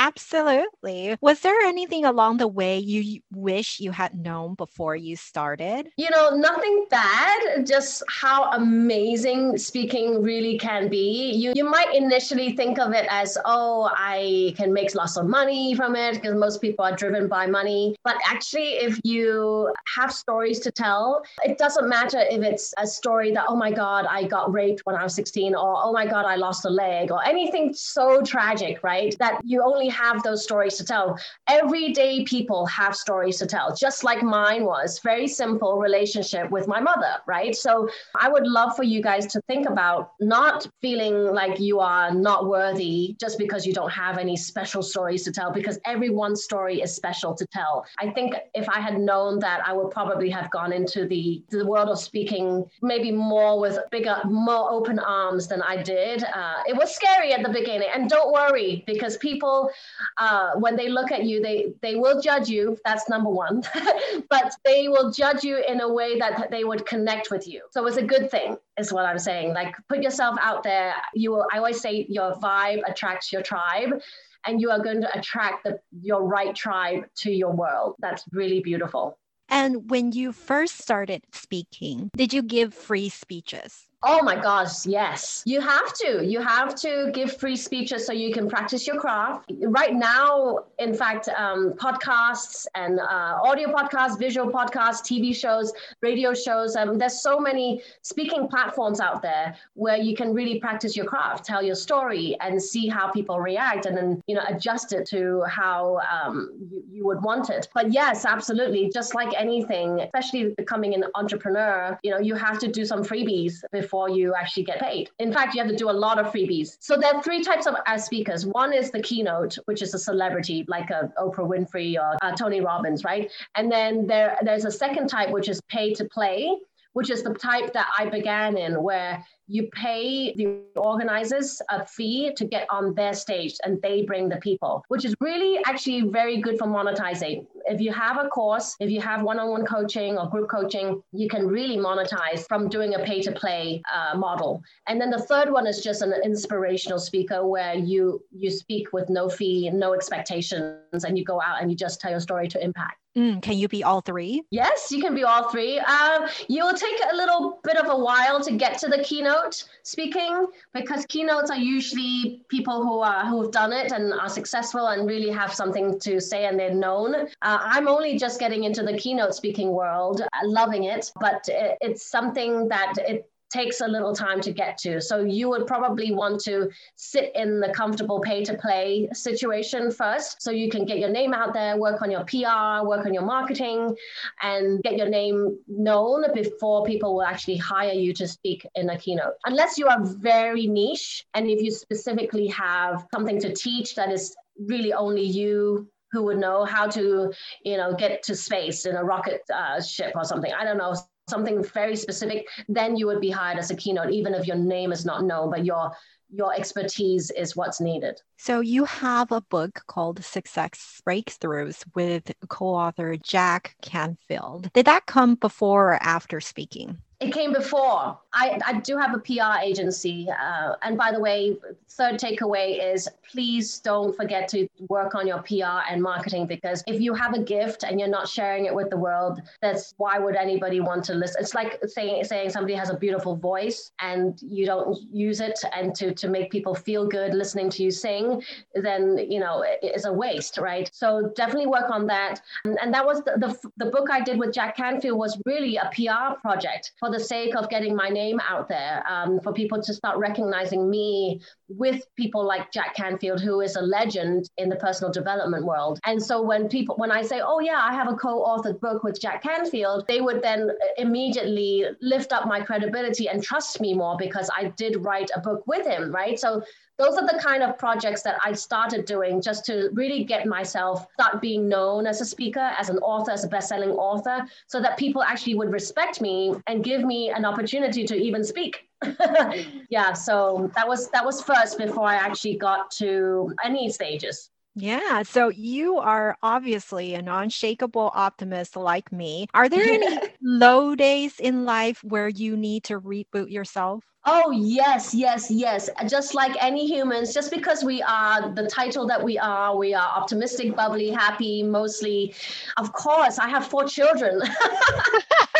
Absolutely. 0.02 1.16
Was 1.20 1.40
there 1.42 1.60
anything 1.60 2.04
along 2.04 2.38
the 2.38 2.48
way 2.48 2.76
you 2.76 3.20
wish 3.30 3.78
you 3.78 3.92
had 3.92 4.16
known 4.18 4.54
before 4.54 4.96
you 4.96 5.14
started? 5.14 5.90
You 5.96 6.10
know, 6.10 6.30
nothing 6.30 6.86
bad, 6.90 7.64
just 7.64 8.02
how 8.08 8.50
amazing 8.50 9.58
speaking 9.58 10.20
really 10.20 10.58
can 10.58 10.88
be. 10.88 11.30
You 11.42 11.52
you 11.54 11.62
might 11.76 11.94
initially 11.94 12.56
think 12.56 12.80
of 12.80 12.92
it 12.92 13.06
as, 13.10 13.38
"Oh, 13.44 13.88
I 13.94 14.54
can 14.56 14.72
make 14.72 14.92
lots 14.96 15.16
of 15.16 15.26
money 15.28 15.72
from 15.76 15.94
it," 15.94 16.14
because 16.14 16.34
most 16.34 16.60
people 16.60 16.84
are 16.84 16.96
driven 17.02 17.28
by 17.28 17.46
money. 17.46 17.94
But 18.02 18.16
actually, 18.26 18.70
if 18.88 18.98
you 19.04 19.72
have 19.96 20.10
stories 20.12 20.58
to 20.66 20.72
tell, 20.72 21.22
it 21.44 21.58
doesn't 21.58 21.88
matter 21.88 22.18
if 22.36 22.42
it's 22.42 22.74
a 22.76 22.88
story 22.88 23.30
that, 23.36 23.44
"Oh 23.48 23.54
my 23.64 23.70
god, 23.70 24.06
I 24.18 24.24
got 24.24 24.52
raped 24.52 24.80
when 24.84 24.96
I 24.96 25.04
was 25.04 25.14
16," 25.14 25.54
or 25.54 25.70
"Oh 25.86 25.92
my 25.92 26.06
god, 26.06 26.24
I 26.24 26.34
lost 26.46 26.64
a 26.64 26.70
leg," 26.70 27.12
or 27.12 27.20
anything 27.24 27.72
so 27.72 28.20
tragic, 28.34 28.82
right? 28.82 29.14
That 29.20 29.38
you 29.44 29.62
only 29.62 29.90
have 29.92 30.22
those 30.22 30.42
stories 30.42 30.76
to 30.78 30.84
tell. 30.84 31.18
Everyday 31.48 32.24
people 32.24 32.66
have 32.66 32.96
stories 32.96 33.38
to 33.38 33.46
tell, 33.46 33.74
just 33.74 34.02
like 34.04 34.22
mine 34.22 34.64
was. 34.64 34.98
Very 35.04 35.28
simple 35.28 35.78
relationship 35.78 36.50
with 36.50 36.66
my 36.66 36.80
mother, 36.80 37.14
right? 37.26 37.54
So 37.54 37.88
I 38.18 38.28
would 38.28 38.46
love 38.46 38.74
for 38.76 38.82
you 38.82 39.02
guys 39.02 39.26
to 39.26 39.40
think 39.42 39.68
about 39.68 40.12
not 40.20 40.66
feeling 40.80 41.16
like 41.32 41.60
you 41.60 41.80
are 41.80 42.12
not 42.12 42.48
worthy 42.48 43.16
just 43.20 43.38
because 43.38 43.66
you 43.66 43.72
don't 43.72 43.92
have 43.92 44.18
any 44.18 44.36
special 44.36 44.82
stories 44.82 45.22
to 45.24 45.32
tell, 45.32 45.52
because 45.52 45.78
everyone's 45.84 46.42
story 46.42 46.80
is 46.80 46.94
special 46.94 47.34
to 47.34 47.46
tell. 47.46 47.84
I 47.98 48.10
think 48.10 48.34
if 48.54 48.68
I 48.68 48.80
had 48.80 48.98
known 48.98 49.38
that, 49.40 49.60
I 49.66 49.72
would 49.72 49.90
probably 49.90 50.30
have 50.30 50.50
gone 50.50 50.72
into 50.72 51.06
the, 51.06 51.42
the 51.50 51.66
world 51.66 51.88
of 51.88 51.98
speaking 51.98 52.64
maybe 52.80 53.10
more 53.12 53.60
with 53.60 53.78
bigger, 53.90 54.20
more 54.24 54.70
open 54.70 54.98
arms 54.98 55.46
than 55.48 55.62
I 55.62 55.82
did. 55.82 56.24
Uh, 56.24 56.62
it 56.66 56.76
was 56.76 56.94
scary 56.94 57.32
at 57.32 57.42
the 57.42 57.48
beginning. 57.48 57.88
And 57.94 58.08
don't 58.08 58.32
worry, 58.32 58.84
because 58.86 59.16
people 59.18 59.70
uh, 60.18 60.52
when 60.56 60.76
they 60.76 60.88
look 60.88 61.12
at 61.12 61.24
you, 61.24 61.42
they 61.42 61.72
they 61.80 61.94
will 61.94 62.20
judge 62.20 62.48
you. 62.48 62.78
That's 62.84 63.08
number 63.08 63.30
one, 63.30 63.62
but 64.30 64.54
they 64.64 64.88
will 64.88 65.10
judge 65.10 65.44
you 65.44 65.62
in 65.66 65.80
a 65.80 65.92
way 65.92 66.18
that 66.18 66.50
they 66.50 66.64
would 66.64 66.86
connect 66.86 67.30
with 67.30 67.46
you. 67.46 67.62
So 67.70 67.86
it's 67.86 67.96
a 67.96 68.02
good 68.02 68.30
thing, 68.30 68.56
is 68.78 68.92
what 68.92 69.06
I'm 69.06 69.18
saying. 69.18 69.54
Like 69.54 69.74
put 69.88 70.02
yourself 70.02 70.36
out 70.40 70.62
there. 70.62 70.94
You 71.14 71.32
will. 71.32 71.46
I 71.52 71.58
always 71.58 71.80
say 71.80 72.06
your 72.08 72.32
vibe 72.34 72.82
attracts 72.88 73.32
your 73.32 73.42
tribe. 73.42 74.00
And 74.44 74.60
you 74.60 74.72
are 74.72 74.82
going 74.82 75.00
to 75.02 75.16
attract 75.16 75.62
the, 75.62 75.78
your 76.00 76.24
right 76.24 76.52
tribe 76.52 77.04
to 77.18 77.30
your 77.30 77.52
world. 77.52 77.94
That's 78.00 78.24
really 78.32 78.58
beautiful. 78.58 79.16
And 79.48 79.90
when 79.90 80.10
you 80.10 80.32
first 80.32 80.78
started 80.78 81.22
speaking, 81.32 82.10
did 82.16 82.32
you 82.32 82.42
give 82.42 82.74
free 82.74 83.08
speeches? 83.08 83.86
Oh 84.04 84.20
my 84.20 84.34
gosh, 84.34 84.84
yes. 84.84 85.44
You 85.46 85.60
have 85.60 85.92
to. 85.94 86.26
You 86.26 86.40
have 86.40 86.74
to 86.76 87.10
give 87.14 87.36
free 87.36 87.54
speeches 87.54 88.04
so 88.04 88.12
you 88.12 88.32
can 88.32 88.48
practice 88.48 88.84
your 88.84 88.98
craft. 88.98 89.52
Right 89.60 89.94
now, 89.94 90.64
in 90.80 90.92
fact, 90.92 91.28
um, 91.28 91.74
podcasts 91.74 92.66
and 92.74 92.98
uh, 92.98 93.38
audio 93.44 93.72
podcasts, 93.72 94.18
visual 94.18 94.50
podcasts, 94.50 95.02
TV 95.02 95.34
shows, 95.34 95.72
radio 96.00 96.34
shows, 96.34 96.74
um, 96.74 96.98
there's 96.98 97.22
so 97.22 97.38
many 97.38 97.80
speaking 98.02 98.48
platforms 98.48 98.98
out 98.98 99.22
there 99.22 99.54
where 99.74 99.98
you 99.98 100.16
can 100.16 100.34
really 100.34 100.58
practice 100.58 100.96
your 100.96 101.06
craft, 101.06 101.44
tell 101.44 101.62
your 101.62 101.76
story, 101.76 102.36
and 102.40 102.60
see 102.60 102.88
how 102.88 103.08
people 103.08 103.38
react, 103.38 103.86
and 103.86 103.96
then 103.96 104.20
you 104.26 104.34
know 104.34 104.42
adjust 104.48 104.92
it 104.92 105.06
to 105.06 105.44
how 105.46 106.00
um, 106.10 106.50
you, 106.68 106.82
you 106.90 107.06
would 107.06 107.22
want 107.22 107.50
it. 107.50 107.68
But 107.72 107.92
yes, 107.92 108.24
absolutely. 108.24 108.90
Just 108.92 109.14
like 109.14 109.32
anything, 109.38 110.00
especially 110.00 110.54
becoming 110.56 110.92
an 110.92 111.04
entrepreneur, 111.14 111.96
you 112.02 112.10
know, 112.10 112.18
you 112.18 112.34
have 112.34 112.58
to 112.58 112.66
do 112.66 112.84
some 112.84 113.04
freebies 113.04 113.62
before 113.70 113.91
you 114.08 114.34
actually 114.34 114.64
get 114.64 114.80
paid. 114.80 115.10
In 115.18 115.32
fact, 115.32 115.54
you 115.54 115.60
have 115.62 115.70
to 115.70 115.76
do 115.76 115.90
a 115.90 115.98
lot 116.06 116.18
of 116.18 116.26
freebies. 116.32 116.76
So 116.80 116.96
there 116.96 117.14
are 117.14 117.22
three 117.22 117.42
types 117.42 117.66
of 117.66 117.74
uh, 117.86 117.98
speakers. 117.98 118.46
One 118.46 118.72
is 118.72 118.90
the 118.90 119.02
keynote, 119.02 119.58
which 119.66 119.82
is 119.82 119.94
a 119.94 119.98
celebrity 119.98 120.64
like 120.68 120.90
a 120.90 121.12
Oprah 121.18 121.48
Winfrey 121.48 121.96
or 121.96 122.16
uh, 122.22 122.32
Tony 122.32 122.60
Robbins, 122.60 123.04
right? 123.04 123.30
And 123.54 123.70
then 123.70 124.06
there, 124.06 124.38
there's 124.42 124.64
a 124.64 124.70
second 124.70 125.08
type, 125.08 125.30
which 125.30 125.48
is 125.48 125.60
pay 125.68 125.92
to 125.94 126.04
play, 126.06 126.56
which 126.92 127.10
is 127.10 127.22
the 127.22 127.34
type 127.34 127.72
that 127.72 127.88
I 127.98 128.06
began 128.06 128.56
in, 128.56 128.82
where 128.82 129.24
you 129.48 129.68
pay 129.72 130.34
the 130.34 130.62
organizers 130.76 131.60
a 131.70 131.84
fee 131.86 132.32
to 132.36 132.44
get 132.44 132.66
on 132.70 132.94
their 132.94 133.12
stage 133.12 133.56
and 133.64 133.80
they 133.82 134.02
bring 134.02 134.28
the 134.28 134.36
people, 134.36 134.82
which 134.88 135.04
is 135.04 135.14
really 135.20 135.60
actually 135.66 136.02
very 136.02 136.40
good 136.40 136.58
for 136.58 136.66
monetizing. 136.66 137.46
If 137.66 137.80
you 137.80 137.92
have 137.92 138.18
a 138.18 138.28
course, 138.28 138.76
if 138.80 138.90
you 138.90 139.00
have 139.00 139.22
one 139.22 139.38
on 139.38 139.50
one 139.50 139.66
coaching 139.66 140.16
or 140.16 140.28
group 140.28 140.48
coaching, 140.48 141.02
you 141.12 141.28
can 141.28 141.46
really 141.46 141.76
monetize 141.76 142.46
from 142.48 142.68
doing 142.68 142.94
a 142.94 143.00
pay 143.00 143.20
to 143.22 143.32
play 143.32 143.82
uh, 143.94 144.16
model. 144.16 144.62
And 144.86 145.00
then 145.00 145.10
the 145.10 145.20
third 145.20 145.50
one 145.50 145.66
is 145.66 145.82
just 145.82 146.02
an 146.02 146.14
inspirational 146.24 146.98
speaker 146.98 147.46
where 147.46 147.74
you 147.74 148.22
you 148.30 148.50
speak 148.50 148.92
with 148.92 149.10
no 149.10 149.28
fee, 149.28 149.68
no 149.70 149.92
expectations, 149.92 151.04
and 151.04 151.18
you 151.18 151.24
go 151.24 151.40
out 151.42 151.60
and 151.60 151.70
you 151.70 151.76
just 151.76 152.00
tell 152.00 152.10
your 152.10 152.20
story 152.20 152.48
to 152.48 152.62
impact. 152.62 153.01
Mm, 153.16 153.42
can 153.42 153.58
you 153.58 153.68
be 153.68 153.84
all 153.84 154.00
three? 154.00 154.42
Yes, 154.50 154.90
you 154.90 155.02
can 155.02 155.14
be 155.14 155.22
all 155.22 155.50
three. 155.50 155.78
Um, 155.80 156.26
you 156.48 156.64
will 156.64 156.72
take 156.72 156.98
a 157.12 157.16
little 157.16 157.60
bit 157.62 157.76
of 157.76 157.90
a 157.90 157.96
while 157.96 158.40
to 158.40 158.52
get 158.52 158.78
to 158.78 158.88
the 158.88 159.02
keynote 159.02 159.64
speaking 159.82 160.46
because 160.72 161.04
keynotes 161.06 161.50
are 161.50 161.58
usually 161.58 162.42
people 162.48 162.82
who 162.82 163.00
are 163.00 163.26
who 163.26 163.42
have 163.42 163.50
done 163.50 163.72
it 163.72 163.92
and 163.92 164.14
are 164.14 164.30
successful 164.30 164.86
and 164.88 165.06
really 165.06 165.30
have 165.30 165.52
something 165.52 165.98
to 166.00 166.20
say 166.20 166.46
and 166.46 166.58
they're 166.58 166.74
known. 166.74 167.14
Uh, 167.14 167.26
I'm 167.42 167.86
only 167.86 168.16
just 168.16 168.40
getting 168.40 168.64
into 168.64 168.82
the 168.82 168.96
keynote 168.96 169.34
speaking 169.34 169.72
world, 169.72 170.22
loving 170.44 170.84
it, 170.84 171.12
but 171.20 171.44
it, 171.48 171.76
it's 171.80 172.06
something 172.06 172.68
that 172.68 172.94
it 172.98 173.28
takes 173.52 173.80
a 173.80 173.86
little 173.86 174.14
time 174.14 174.40
to 174.40 174.52
get 174.52 174.78
to. 174.78 175.00
So 175.00 175.24
you 175.24 175.48
would 175.50 175.66
probably 175.66 176.12
want 176.12 176.40
to 176.42 176.70
sit 176.96 177.32
in 177.34 177.60
the 177.60 177.68
comfortable 177.70 178.20
pay 178.20 178.44
to 178.44 178.54
play 178.54 179.08
situation 179.12 179.90
first 179.90 180.42
so 180.42 180.50
you 180.50 180.70
can 180.70 180.84
get 180.84 180.98
your 180.98 181.10
name 181.10 181.34
out 181.34 181.52
there, 181.52 181.76
work 181.76 182.02
on 182.02 182.10
your 182.10 182.24
PR, 182.24 182.86
work 182.86 183.06
on 183.06 183.12
your 183.12 183.24
marketing, 183.24 183.94
and 184.42 184.82
get 184.82 184.96
your 184.96 185.08
name 185.08 185.58
known 185.68 186.24
before 186.34 186.84
people 186.84 187.14
will 187.14 187.22
actually 187.22 187.56
hire 187.56 187.92
you 187.92 188.12
to 188.14 188.26
speak 188.26 188.66
in 188.74 188.90
a 188.90 188.98
keynote. 188.98 189.34
Unless 189.44 189.78
you 189.78 189.86
are 189.86 190.02
very 190.02 190.66
niche 190.66 191.24
and 191.34 191.48
if 191.48 191.62
you 191.62 191.70
specifically 191.70 192.46
have 192.48 193.06
something 193.14 193.38
to 193.40 193.52
teach 193.52 193.94
that 193.94 194.10
is 194.10 194.34
really 194.58 194.92
only 194.92 195.22
you 195.22 195.88
who 196.12 196.22
would 196.24 196.38
know 196.38 196.64
how 196.64 196.86
to, 196.86 197.32
you 197.64 197.76
know, 197.76 197.94
get 197.94 198.22
to 198.22 198.36
space 198.36 198.84
in 198.84 198.96
a 198.96 199.04
rocket 199.04 199.40
uh, 199.52 199.80
ship 199.80 200.12
or 200.14 200.24
something. 200.24 200.52
I 200.52 200.64
don't 200.64 200.76
know, 200.76 200.94
something 201.28 201.62
very 201.62 201.96
specific, 201.96 202.48
then 202.68 202.96
you 202.96 203.06
would 203.06 203.20
be 203.20 203.30
hired 203.30 203.58
as 203.58 203.70
a 203.70 203.76
keynote, 203.76 204.10
even 204.10 204.34
if 204.34 204.46
your 204.46 204.56
name 204.56 204.92
is 204.92 205.04
not 205.04 205.24
known, 205.24 205.50
but 205.50 205.64
your 205.64 205.92
your 206.34 206.54
expertise 206.54 207.30
is 207.30 207.54
what's 207.54 207.78
needed. 207.78 208.18
So 208.38 208.60
you 208.60 208.86
have 208.86 209.30
a 209.32 209.42
book 209.42 209.82
called 209.86 210.24
Success 210.24 211.02
Breakthroughs 211.06 211.84
with 211.94 212.32
co-author 212.48 213.16
Jack 213.18 213.76
Canfield. 213.82 214.72
Did 214.72 214.86
that 214.86 215.04
come 215.04 215.34
before 215.34 215.92
or 215.92 216.02
after 216.02 216.40
speaking? 216.40 216.96
It 217.22 217.32
came 217.32 217.52
before. 217.52 218.18
I, 218.32 218.58
I 218.66 218.80
do 218.80 218.96
have 218.96 219.14
a 219.14 219.18
PR 219.18 219.62
agency. 219.62 220.28
Uh, 220.28 220.74
and 220.82 220.98
by 220.98 221.12
the 221.12 221.20
way, 221.20 221.56
third 221.90 222.18
takeaway 222.18 222.92
is 222.92 223.08
please 223.30 223.78
don't 223.80 224.16
forget 224.16 224.48
to 224.48 224.66
work 224.88 225.14
on 225.14 225.26
your 225.26 225.40
PR 225.42 225.80
and 225.88 226.02
marketing 226.02 226.46
because 226.46 226.82
if 226.86 227.00
you 227.00 227.14
have 227.14 227.34
a 227.34 227.38
gift 227.38 227.84
and 227.84 228.00
you're 228.00 228.08
not 228.08 228.26
sharing 228.28 228.64
it 228.64 228.74
with 228.74 228.90
the 228.90 228.96
world, 228.96 229.40
that's 229.60 229.94
why 229.98 230.18
would 230.18 230.34
anybody 230.34 230.80
want 230.80 231.04
to 231.04 231.14
listen? 231.14 231.36
It's 231.40 231.54
like 231.54 231.78
saying 231.86 232.24
saying 232.24 232.50
somebody 232.50 232.74
has 232.74 232.90
a 232.90 232.96
beautiful 232.96 233.36
voice 233.36 233.92
and 234.00 234.40
you 234.42 234.66
don't 234.66 234.98
use 235.12 235.40
it 235.40 235.58
and 235.72 235.94
to, 235.94 236.12
to 236.14 236.28
make 236.28 236.50
people 236.50 236.74
feel 236.74 237.06
good 237.06 237.34
listening 237.34 237.70
to 237.70 237.82
you 237.84 237.90
sing, 237.90 238.42
then 238.74 239.18
you 239.30 239.38
know 239.38 239.64
it's 239.82 240.06
a 240.06 240.12
waste, 240.12 240.58
right? 240.58 240.90
So 240.92 241.32
definitely 241.36 241.68
work 241.68 241.90
on 241.90 242.06
that. 242.08 242.40
And, 242.64 242.78
and 242.82 242.92
that 242.92 243.04
was 243.04 243.22
the, 243.22 243.34
the, 243.36 243.70
the 243.84 243.90
book 243.90 244.08
I 244.10 244.20
did 244.20 244.38
with 244.38 244.52
Jack 244.52 244.76
Canfield 244.76 245.18
was 245.18 245.40
really 245.46 245.76
a 245.76 245.88
PR 245.94 246.40
project 246.40 246.92
for 246.98 247.11
the 247.12 247.20
sake 247.20 247.54
of 247.54 247.68
getting 247.68 247.94
my 247.94 248.08
name 248.08 248.40
out 248.48 248.68
there, 248.68 249.04
um, 249.08 249.38
for 249.40 249.52
people 249.52 249.80
to 249.82 249.94
start 249.94 250.18
recognizing 250.18 250.90
me 250.90 251.40
with 251.68 252.04
people 252.16 252.44
like 252.44 252.72
Jack 252.72 252.96
Canfield, 252.96 253.40
who 253.40 253.60
is 253.60 253.76
a 253.76 253.82
legend 253.82 254.50
in 254.58 254.68
the 254.68 254.76
personal 254.76 255.12
development 255.12 255.64
world. 255.64 256.00
And 256.04 256.22
so 256.22 256.42
when 256.42 256.68
people, 256.68 256.96
when 256.96 257.12
I 257.12 257.22
say, 257.22 257.40
oh 257.40 257.60
yeah, 257.60 257.80
I 257.80 257.92
have 257.94 258.08
a 258.08 258.16
co-authored 258.16 258.80
book 258.80 259.04
with 259.04 259.20
Jack 259.20 259.42
Canfield, 259.42 260.06
they 260.08 260.20
would 260.20 260.42
then 260.42 260.70
immediately 260.98 261.84
lift 262.00 262.32
up 262.32 262.46
my 262.46 262.60
credibility 262.60 263.28
and 263.28 263.42
trust 263.42 263.80
me 263.80 263.94
more 263.94 264.16
because 264.18 264.50
I 264.56 264.72
did 264.76 265.04
write 265.04 265.30
a 265.36 265.40
book 265.40 265.62
with 265.66 265.86
him, 265.86 266.12
right? 266.12 266.38
So 266.38 266.62
those 266.98 267.16
are 267.16 267.26
the 267.26 267.40
kind 267.42 267.62
of 267.62 267.78
projects 267.78 268.22
that 268.22 268.38
I 268.44 268.52
started 268.52 269.04
doing 269.04 269.40
just 269.40 269.64
to 269.66 269.90
really 269.94 270.24
get 270.24 270.46
myself 270.46 271.06
start 271.14 271.40
being 271.40 271.68
known 271.68 272.06
as 272.06 272.20
a 272.20 272.24
speaker, 272.24 272.70
as 272.78 272.90
an 272.90 272.98
author, 272.98 273.32
as 273.32 273.44
a 273.44 273.48
best-selling 273.48 273.90
author, 273.90 274.46
so 274.66 274.80
that 274.80 274.96
people 274.98 275.22
actually 275.22 275.54
would 275.54 275.72
respect 275.72 276.20
me 276.20 276.54
and 276.66 276.84
give 276.84 277.02
me 277.02 277.30
an 277.30 277.44
opportunity 277.44 278.04
to 278.04 278.14
even 278.14 278.44
speak. 278.44 278.88
yeah, 279.90 280.12
so 280.12 280.70
that 280.76 280.86
was 280.86 281.10
that 281.10 281.24
was 281.24 281.42
first 281.42 281.76
before 281.78 282.06
I 282.06 282.14
actually 282.14 282.56
got 282.56 282.90
to 282.92 283.52
any 283.64 283.90
stages. 283.90 284.51
Yeah. 284.74 285.22
So 285.22 285.48
you 285.48 285.98
are 285.98 286.36
obviously 286.42 287.14
an 287.14 287.28
unshakable 287.28 288.10
optimist 288.14 288.76
like 288.76 289.12
me. 289.12 289.46
Are 289.54 289.68
there 289.68 289.84
any 289.84 290.18
low 290.42 290.94
days 290.94 291.38
in 291.38 291.64
life 291.64 292.02
where 292.02 292.28
you 292.28 292.56
need 292.56 292.84
to 292.84 293.00
reboot 293.00 293.50
yourself? 293.50 294.04
Oh, 294.24 294.52
yes, 294.52 295.12
yes, 295.14 295.50
yes. 295.50 295.90
Just 296.08 296.34
like 296.34 296.56
any 296.62 296.86
humans, 296.86 297.34
just 297.34 297.50
because 297.50 297.82
we 297.82 298.00
are 298.02 298.50
the 298.54 298.68
title 298.68 299.04
that 299.08 299.22
we 299.22 299.36
are, 299.36 299.76
we 299.76 299.94
are 299.94 300.08
optimistic, 300.16 300.76
bubbly, 300.76 301.10
happy, 301.10 301.64
mostly. 301.64 302.32
Of 302.76 302.92
course, 302.92 303.38
I 303.40 303.48
have 303.48 303.66
four 303.66 303.84
children. 303.84 304.40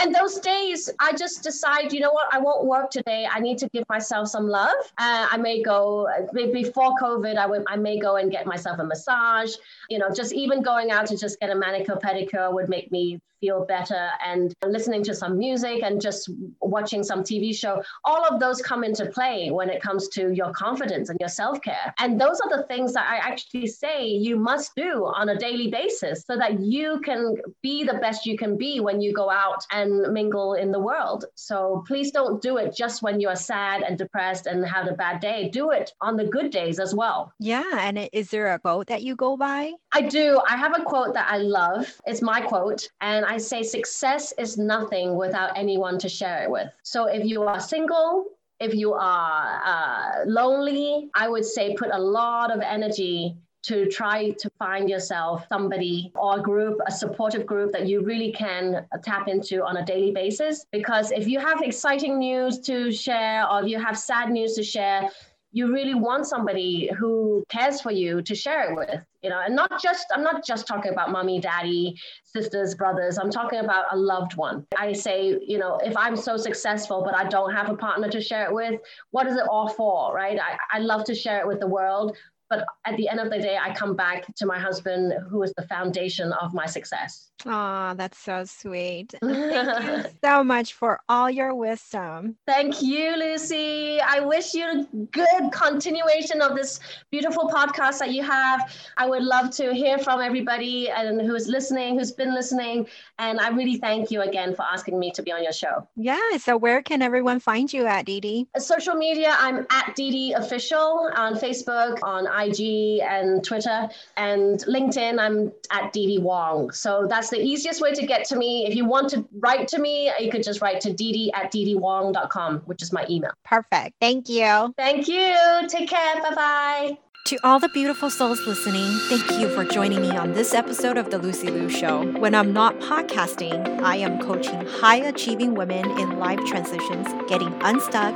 and 0.06 0.14
those 0.14 0.40
days 0.40 0.90
i 1.00 1.12
just 1.12 1.42
decide 1.42 1.92
you 1.92 2.00
know 2.00 2.12
what 2.12 2.28
i 2.32 2.38
won't 2.38 2.66
work 2.66 2.92
today. 2.92 3.28
I 3.32 3.40
need 3.40 3.58
to 3.58 3.70
give 3.70 3.84
myself 3.90 4.28
some 4.28 4.48
love. 4.48 4.82
Uh, 4.98 5.28
i 5.32 5.38
may 5.38 5.62
go 5.64 6.08
before 6.34 6.94
covid 7.02 7.38
I, 7.38 7.46
would, 7.48 7.64
I 7.68 7.76
may 7.76 7.98
go 8.00 8.18
and 8.18 8.32
get 8.32 8.46
myself 8.46 8.80
a 8.80 8.84
massage. 8.84 9.54
You 9.90 9.98
know 10.00 10.10
just 10.14 10.34
even 10.34 10.62
going 10.62 10.92
out 10.92 11.08
to 11.08 11.18
just 11.18 11.40
get 11.40 11.50
a 11.50 11.56
manicure 11.56 11.96
pedicure 11.96 12.54
would 12.54 12.70
make 12.70 12.92
me 12.92 13.20
feel 13.40 13.66
better 13.66 14.10
and 14.26 14.54
listening 14.66 15.04
to 15.04 15.14
some 15.14 15.38
music 15.38 15.82
and 15.84 16.02
just 16.02 16.30
watching 16.62 17.04
some 17.04 17.24
TV 17.24 17.56
show, 17.56 17.82
all 18.04 18.26
of 18.26 18.40
those 18.40 18.62
come 18.62 18.84
into 18.84 19.06
play 19.08 19.50
when 19.52 19.70
it 19.70 19.82
comes 19.82 20.08
to 20.10 20.34
your 20.34 20.52
confidence 20.52 21.10
and 21.10 21.20
your 21.20 21.30
self 21.30 21.62
care. 21.62 21.94
And 22.00 22.20
those 22.20 22.40
are 22.42 22.58
the 22.58 22.64
things 22.64 22.94
that 22.94 23.08
I 23.10 23.18
actually 23.18 23.68
say 23.68 24.08
you 24.08 24.38
must 24.38 24.72
do 24.76 25.06
on 25.06 25.30
a 25.30 25.38
daily 25.38 25.70
basis 25.70 26.24
so 26.26 26.38
that 26.38 26.60
you 26.60 27.00
can 27.02 27.36
be 27.62 27.84
the 27.84 27.96
best 27.96 28.26
you 28.26 28.38
can 28.38 28.58
be 28.58 28.80
when 28.80 29.02
you 29.02 29.14
go 29.14 29.30
out 29.30 29.66
and 29.72 30.14
mingle 30.14 30.54
in 30.54 30.72
the 30.72 30.80
world. 30.80 31.26
So 31.36 31.84
please 31.88 32.12
don't 32.12 32.42
do 32.42 32.58
it 32.58 32.76
just 32.76 33.02
when 33.02 33.20
you 33.20 33.30
are 33.30 33.36
sad 33.36 33.82
and 33.82 33.98
depressed 33.98 34.46
and 34.48 34.66
have 34.66 34.88
a 34.88 34.94
bad 34.94 35.20
day. 35.20 35.50
Do 35.50 35.72
it 35.72 35.92
on 36.02 36.16
the 36.18 36.26
good 36.26 36.52
days 36.52 36.80
as 36.80 36.94
well. 36.94 37.34
Yeah. 37.40 37.64
And 37.74 38.10
is 38.14 38.30
there 38.30 38.54
a 38.54 38.60
quote 38.60 38.88
that 38.88 39.04
you 39.04 39.16
go 39.16 39.38
by? 39.38 39.74
I 39.94 40.02
do. 40.02 40.42
I 40.48 40.58
have 40.58 40.78
a 40.78 40.84
quote 40.84 41.14
that 41.14 41.28
I 41.30 41.38
love. 41.38 41.92
It's 42.06 42.22
my 42.22 42.42
quote. 42.42 42.88
And 43.02 43.25
I 43.26 43.38
say 43.38 43.64
success 43.64 44.34
is 44.38 44.58
nothing 44.58 45.16
without 45.16 45.58
anyone 45.58 45.98
to 46.00 46.10
share 46.10 46.44
it 46.44 46.50
with. 46.50 46.70
So 46.84 47.06
if 47.06 47.26
you 47.26 47.44
are 47.44 47.60
single, 47.60 48.26
if 48.60 48.74
you 48.74 48.94
are 48.94 49.62
uh, 49.66 50.26
lonely, 50.26 51.10
I 51.14 51.28
would 51.28 51.46
say 51.46 51.76
put 51.76 51.90
a 51.92 52.00
lot 52.00 52.52
of 52.56 52.62
energy 52.62 53.36
to 53.64 53.88
try 53.88 54.30
to 54.30 54.50
find 54.60 54.88
yourself 54.88 55.46
somebody 55.50 56.12
or 56.16 56.38
a 56.40 56.42
group, 56.42 56.78
a 56.86 56.92
supportive 56.92 57.48
group 57.48 57.72
that 57.72 57.88
you 57.88 58.02
really 58.02 58.32
can 58.32 58.86
tap 59.04 59.28
into 59.28 59.66
on 59.66 59.78
a 59.78 59.86
daily 59.86 60.12
basis. 60.12 60.66
Because 60.72 61.12
if 61.12 61.28
you 61.28 61.40
have 61.40 61.62
exciting 61.62 62.20
news 62.20 62.60
to 62.60 62.92
share 62.92 63.50
or 63.50 63.64
if 63.64 63.68
you 63.68 63.80
have 63.80 63.98
sad 63.98 64.30
news 64.30 64.54
to 64.54 64.64
share, 64.64 65.10
you 65.56 65.72
really 65.74 65.96
want 65.96 66.28
somebody 66.28 66.92
who 67.00 67.46
cares 67.48 67.80
for 67.80 67.92
you 67.92 68.22
to 68.22 68.36
share 68.36 68.70
it 68.70 68.76
with 68.76 69.02
you 69.24 69.30
know 69.30 69.40
and 69.44 69.56
not 69.56 69.82
just 69.82 70.06
i'm 70.14 70.22
not 70.22 70.46
just 70.46 70.68
talking 70.68 70.92
about 70.92 71.12
mommy 71.12 71.40
daddy 71.40 71.96
sisters 72.24 72.76
brothers. 72.76 73.18
I'm 73.18 73.32
talking 73.32 73.60
about 73.60 73.86
a 73.92 73.96
loved 73.96 74.36
one. 74.36 74.68
I 74.78 74.92
say 74.92 75.40
you 75.42 75.58
know 75.58 75.80
if 75.84 75.96
i'm 75.96 76.18
so 76.18 76.36
successful 76.36 77.02
but 77.06 77.16
i 77.16 77.24
don't 77.36 77.54
have 77.54 77.70
a 77.70 77.78
partner 77.78 78.10
to 78.10 78.22
share 78.22 78.46
it 78.48 78.54
with 78.54 78.82
what 79.12 79.28
is 79.28 79.36
it 79.38 79.48
all 79.50 79.70
for 79.70 80.14
right? 80.14 80.38
I, 80.38 80.58
I 80.78 80.80
love 80.80 81.06
to 81.06 81.16
share 81.16 81.40
it 81.40 81.48
with 81.48 81.62
the 81.62 81.68
world 81.68 82.18
but 82.50 82.66
at 82.86 82.96
the 82.98 83.10
end 83.10 83.20
of 83.20 83.30
the 83.30 83.40
day, 83.40 83.58
I 83.58 83.74
come 83.74 83.96
back 83.96 84.34
to 84.36 84.46
my 84.46 84.60
husband, 84.60 85.14
who 85.30 85.44
is 85.44 85.54
the 85.58 85.64
foundation 85.68 86.32
of 86.34 86.54
my 86.54 86.66
success. 86.66 87.32
Oh, 87.46 87.94
that's 87.96 88.18
so 88.18 88.46
sweet. 88.46 89.14
Thank 89.22 89.86
you 89.86 90.12
so 90.24 90.44
much 90.44 90.74
for 90.74 91.00
all 91.10 91.30
your 91.30 91.54
wisdom. 91.54 92.38
Thank 92.48 92.82
you, 92.82 93.16
Lucy. 93.18 94.00
I 94.00 94.20
wish 94.22 94.54
you 94.54 94.66
a 94.66 95.06
good 95.12 95.52
continuation 95.52 96.42
of 96.42 96.56
this 96.56 96.80
beautiful 97.12 97.50
podcast 97.50 98.00
that 98.00 98.12
you 98.12 98.24
have. 98.24 98.74
I 98.98 99.08
would 99.08 99.24
love 99.24 99.52
to 99.58 99.74
hear 99.74 99.98
from 99.98 100.22
everybody 100.22 100.90
and 100.90 101.22
who's 101.22 101.48
listening, 101.48 101.98
who's 101.98 102.12
been 102.12 102.34
listening. 102.34 102.88
And 103.20 103.40
I 103.40 103.50
really 103.50 103.78
thank 103.78 104.12
you 104.12 104.22
again 104.22 104.56
for 104.56 104.64
asking 104.64 104.98
me 104.98 105.12
to 105.12 105.22
be 105.22 105.32
on 105.32 105.44
your 105.44 105.54
show. 105.54 105.88
Yeah. 105.96 106.38
So 106.38 106.58
where 106.58 106.82
can 106.82 107.02
everyone 107.02 107.40
find 107.40 107.72
you 107.72 107.86
at 107.86 108.06
Didi? 108.06 108.48
Social 108.58 108.96
media, 108.96 109.36
I'm 109.38 109.68
at 109.70 109.96
Didi 109.96 110.34
Official 110.34 111.12
on 111.16 111.36
Facebook, 111.36 112.00
on 112.02 112.28
IG 112.44 113.02
and 113.02 113.44
Twitter, 113.44 113.90
and 114.18 114.60
LinkedIn. 114.66 115.20
I'm 115.20 115.52
at 115.72 115.94
Didi 115.94 116.20
Wong. 116.20 116.72
So 116.72 117.08
that's 117.10 117.30
the 117.30 117.42
easiest 117.42 117.82
way 117.82 117.94
to 117.94 118.06
get 118.06 118.26
to 118.26 118.36
me. 118.36 118.66
If 118.68 118.76
you 118.76 118.86
want 118.86 119.10
to 119.10 119.26
write 119.40 119.68
to 119.70 119.80
me, 119.80 120.12
you 120.20 120.32
could 120.32 120.44
just 120.44 120.62
write 120.62 120.82
to 120.82 120.94
didi 120.94 121.32
at 121.34 121.52
didiwong.com, 121.52 122.60
which 122.66 122.82
is 122.82 122.92
my 122.92 123.06
email. 123.10 123.32
Perfect. 123.44 123.96
Thank 124.00 124.30
you. 124.30 124.74
Thank 124.78 125.08
you. 125.08 125.36
Take 125.68 125.90
care. 125.90 126.22
Bye 126.22 126.36
bye. 126.36 126.98
To 127.26 127.40
all 127.44 127.58
the 127.58 127.70
beautiful 127.70 128.12
souls 128.12 128.40
listening, 128.46 129.00
thank 129.10 129.42
you 129.42 129.50
for 129.50 129.66
joining 129.66 130.00
me 130.00 130.12
on 130.12 130.34
this 130.34 130.54
episode 130.54 130.96
of 130.96 131.10
The 131.10 131.18
Lucy 131.18 131.48
Liu 131.48 131.70
Show. 131.70 132.06
When 132.20 132.36
I'm 132.36 132.54
not 132.54 132.80
podcasting, 132.82 133.82
I 133.82 133.96
am 133.96 134.20
coaching 134.20 134.64
high 134.68 134.98
achieving 134.98 135.56
women 135.56 135.90
in 135.98 136.20
life 136.20 136.40
transitions, 136.46 137.08
getting 137.28 137.52
unstuck 137.64 138.16